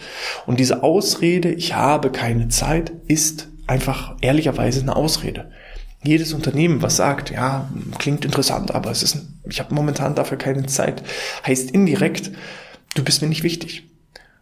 Und 0.46 0.60
diese 0.60 0.84
Ausrede, 0.84 1.52
ich 1.52 1.74
habe 1.74 2.12
keine 2.12 2.48
Zeit, 2.50 2.92
ist 3.08 3.50
einfach 3.66 4.18
ehrlicherweise 4.22 4.82
eine 4.82 4.96
Ausrede. 4.96 5.50
Jedes 6.04 6.34
Unternehmen, 6.34 6.82
was 6.82 6.98
sagt, 6.98 7.32
ja, 7.32 7.70
klingt 7.98 8.26
interessant, 8.26 8.74
aber 8.74 8.92
es 8.92 9.04
ist, 9.04 9.26
ich 9.48 9.60
habe 9.60 9.74
momentan 9.74 10.16
dafür 10.16 10.38
keine 10.38 10.66
Zeit, 10.66 11.04
heißt 11.46 11.72
indirekt, 11.72 12.32
du 12.96 13.04
bist 13.04 13.22
mir 13.22 13.28
nicht 13.28 13.44
wichtig. 13.44 13.90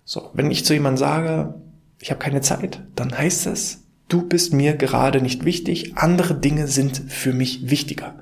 So, 0.06 0.30
wenn 0.34 0.52
ich 0.52 0.66
zu 0.66 0.74
jemandem 0.74 0.98
sage, 0.98 1.54
ich 2.00 2.12
habe 2.12 2.20
keine 2.20 2.42
Zeit, 2.42 2.82
dann 2.96 3.16
heißt 3.16 3.48
es, 3.48 3.84
du 4.08 4.28
bist 4.28 4.54
mir 4.54 4.76
gerade 4.76 5.22
nicht 5.22 5.46
wichtig, 5.46 5.98
andere 5.98 6.34
Dinge 6.34 6.68
sind 6.68 6.98
für 7.08 7.34
mich 7.34 7.70
wichtiger. 7.70 8.16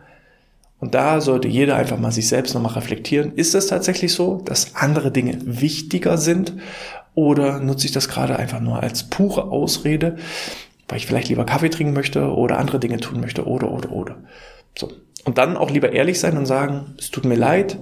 Und 0.80 0.94
da 0.94 1.22
sollte 1.22 1.48
jeder 1.48 1.76
einfach 1.76 1.98
mal 1.98 2.12
sich 2.12 2.28
selbst 2.28 2.54
nochmal 2.54 2.74
reflektieren. 2.74 3.34
Ist 3.34 3.56
es 3.56 3.68
tatsächlich 3.68 4.14
so, 4.14 4.42
dass 4.46 4.76
andere 4.76 5.12
Dinge 5.12 5.40
wichtiger 5.44 6.18
sind? 6.18 6.54
Oder 7.16 7.60
nutze 7.60 7.88
ich 7.88 7.94
das 7.94 8.10
gerade 8.10 8.38
einfach 8.38 8.60
nur 8.60 8.84
als 8.84 9.06
pure 9.06 9.46
Ausrede, 9.46 10.18
weil 10.88 11.00
ich 11.00 11.08
vielleicht 11.08 11.30
lieber 11.30 11.46
Kaffee 11.46 11.70
trinken 11.70 11.94
möchte 11.94 12.32
oder 12.32 12.60
andere 12.60 12.80
Dinge 12.80 12.98
tun 12.98 13.20
möchte 13.20 13.48
oder, 13.48 13.72
oder, 13.72 13.92
oder. 13.92 14.18
So. 14.78 14.92
Und 15.26 15.40
dann 15.40 15.58
auch 15.58 15.72
lieber 15.72 15.92
ehrlich 15.92 16.20
sein 16.20 16.38
und 16.38 16.46
sagen, 16.46 16.94
es 17.00 17.10
tut 17.10 17.26
mir 17.26 17.36
leid, 17.36 17.80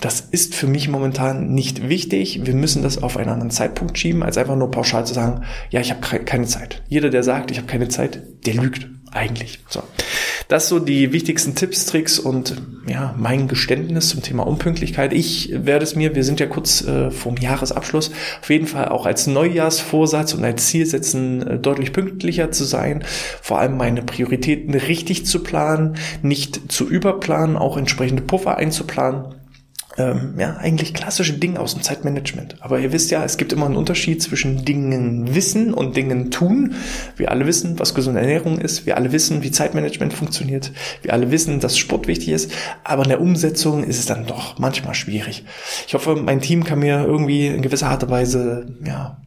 das 0.00 0.20
ist 0.20 0.54
für 0.54 0.66
mich 0.66 0.88
momentan 0.88 1.52
nicht 1.52 1.88
wichtig. 1.88 2.40
Wir 2.44 2.54
müssen 2.54 2.82
das 2.82 3.02
auf 3.02 3.16
einen 3.16 3.28
anderen 3.28 3.50
Zeitpunkt 3.50 3.98
schieben, 3.98 4.22
als 4.22 4.38
einfach 4.38 4.56
nur 4.56 4.70
pauschal 4.70 5.06
zu 5.06 5.14
sagen, 5.14 5.42
ja, 5.70 5.80
ich 5.80 5.90
habe 5.90 6.00
keine 6.00 6.46
Zeit. 6.46 6.82
Jeder, 6.88 7.10
der 7.10 7.22
sagt, 7.22 7.50
ich 7.50 7.58
habe 7.58 7.66
keine 7.66 7.88
Zeit, 7.88 8.22
der 8.46 8.54
lügt 8.54 8.88
eigentlich. 9.12 9.60
So. 9.68 9.82
Das 10.48 10.68
so 10.68 10.78
die 10.78 11.12
wichtigsten 11.12 11.54
Tipps, 11.54 11.86
Tricks 11.86 12.18
und 12.18 12.60
ja, 12.88 13.14
mein 13.18 13.46
Geständnis 13.46 14.08
zum 14.08 14.22
Thema 14.22 14.46
Unpünktlichkeit. 14.46 15.12
Ich 15.12 15.50
werde 15.52 15.84
es 15.84 15.94
mir, 15.94 16.14
wir 16.14 16.24
sind 16.24 16.40
ja 16.40 16.46
kurz 16.46 16.82
äh, 16.82 17.10
vorm 17.10 17.36
Jahresabschluss, 17.36 18.10
auf 18.40 18.50
jeden 18.50 18.66
Fall 18.66 18.88
auch 18.88 19.06
als 19.06 19.26
Neujahrsvorsatz 19.26 20.34
und 20.34 20.44
als 20.44 20.66
Ziel 20.66 20.86
setzen, 20.86 21.46
äh, 21.46 21.58
deutlich 21.58 21.92
pünktlicher 21.92 22.50
zu 22.50 22.64
sein, 22.64 23.04
vor 23.42 23.58
allem 23.58 23.76
meine 23.76 24.02
Prioritäten 24.02 24.74
richtig 24.74 25.26
zu 25.26 25.42
planen, 25.42 25.96
nicht 26.22 26.72
zu 26.72 26.88
überplanen, 26.88 27.56
auch 27.56 27.76
entsprechende 27.76 28.22
Puffer 28.22 28.56
einzuplanen 28.56 29.39
ähm, 29.96 30.34
ja, 30.38 30.56
eigentlich 30.56 30.94
klassische 30.94 31.32
Dinge 31.32 31.60
aus 31.60 31.74
dem 31.74 31.82
Zeitmanagement. 31.82 32.56
Aber 32.60 32.78
ihr 32.78 32.92
wisst 32.92 33.10
ja, 33.10 33.24
es 33.24 33.36
gibt 33.36 33.52
immer 33.52 33.66
einen 33.66 33.76
Unterschied 33.76 34.22
zwischen 34.22 34.64
Dingen 34.64 35.34
wissen 35.34 35.74
und 35.74 35.96
Dingen 35.96 36.30
tun. 36.30 36.74
Wir 37.16 37.30
alle 37.30 37.46
wissen, 37.46 37.78
was 37.78 37.94
gesunde 37.94 38.20
Ernährung 38.20 38.58
ist. 38.58 38.86
Wir 38.86 38.96
alle 38.96 39.12
wissen, 39.12 39.42
wie 39.42 39.50
Zeitmanagement 39.50 40.12
funktioniert. 40.12 40.72
Wir 41.02 41.12
alle 41.12 41.30
wissen, 41.30 41.60
dass 41.60 41.76
Sport 41.76 42.06
wichtig 42.06 42.28
ist. 42.28 42.52
Aber 42.84 43.02
in 43.02 43.08
der 43.08 43.20
Umsetzung 43.20 43.84
ist 43.84 43.98
es 43.98 44.06
dann 44.06 44.26
doch 44.26 44.58
manchmal 44.58 44.94
schwierig. 44.94 45.44
Ich 45.86 45.94
hoffe, 45.94 46.14
mein 46.16 46.40
Team 46.40 46.64
kann 46.64 46.78
mir 46.78 47.04
irgendwie 47.04 47.48
in 47.48 47.62
gewisser 47.62 47.88
Art 47.88 48.04
und 48.04 48.10
Weise, 48.10 48.66
ja, 48.84 49.20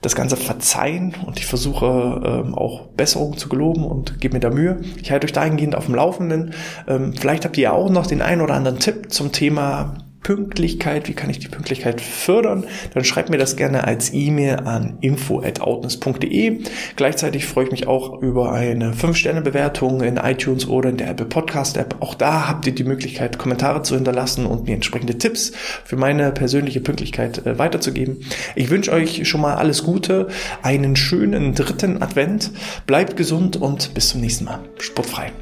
das 0.00 0.14
Ganze 0.14 0.36
verzeihen 0.36 1.14
und 1.26 1.38
ich 1.38 1.46
versuche 1.46 2.44
ähm, 2.46 2.54
auch 2.54 2.88
Besserung 2.96 3.36
zu 3.36 3.48
geloben 3.48 3.84
und 3.84 4.20
gebe 4.20 4.34
mir 4.34 4.40
da 4.40 4.50
Mühe. 4.50 4.80
Ich 5.00 5.10
halte 5.10 5.24
euch 5.24 5.32
dahingehend 5.32 5.74
auf 5.74 5.86
dem 5.86 5.94
Laufenden. 5.94 6.54
Ähm, 6.86 7.14
vielleicht 7.14 7.44
habt 7.44 7.56
ihr 7.56 7.64
ja 7.64 7.72
auch 7.72 7.90
noch 7.90 8.06
den 8.06 8.22
einen 8.22 8.40
oder 8.40 8.54
anderen 8.54 8.78
Tipp 8.78 9.12
zum 9.12 9.32
Thema 9.32 9.94
Pünktlichkeit, 10.22 11.08
wie 11.08 11.12
kann 11.12 11.30
ich 11.30 11.38
die 11.38 11.48
Pünktlichkeit 11.48 12.00
fördern, 12.00 12.64
dann 12.94 13.04
schreibt 13.04 13.30
mir 13.30 13.38
das 13.38 13.56
gerne 13.56 13.84
als 13.84 14.12
E-Mail 14.12 14.56
an 14.64 14.98
info@outness.de. 15.00 16.60
Gleichzeitig 16.96 17.46
freue 17.46 17.66
ich 17.66 17.70
mich 17.70 17.86
auch 17.86 18.20
über 18.22 18.52
eine 18.52 18.92
5-Sterne-Bewertung 18.92 20.02
in 20.02 20.16
iTunes 20.16 20.66
oder 20.68 20.90
in 20.90 20.96
der 20.96 21.10
Apple 21.10 21.26
Podcast 21.26 21.76
App. 21.76 21.96
Auch 22.00 22.14
da 22.14 22.48
habt 22.48 22.66
ihr 22.66 22.74
die 22.74 22.84
Möglichkeit, 22.84 23.38
Kommentare 23.38 23.82
zu 23.82 23.94
hinterlassen 23.94 24.46
und 24.46 24.66
mir 24.66 24.74
entsprechende 24.74 25.18
Tipps 25.18 25.52
für 25.84 25.96
meine 25.96 26.32
persönliche 26.32 26.80
Pünktlichkeit 26.80 27.46
äh, 27.46 27.58
weiterzugeben. 27.58 28.20
Ich 28.54 28.70
wünsche 28.70 28.92
euch 28.92 29.28
schon 29.28 29.40
mal 29.40 29.54
alles 29.54 29.84
Gute, 29.84 30.28
einen 30.62 30.96
schönen 30.96 31.54
dritten 31.54 32.02
Advent, 32.02 32.50
bleibt 32.86 33.16
gesund 33.16 33.56
und 33.56 33.94
bis 33.94 34.08
zum 34.08 34.20
nächsten 34.20 34.44
Mal. 34.44 34.60
Sportfrei. 34.78 35.32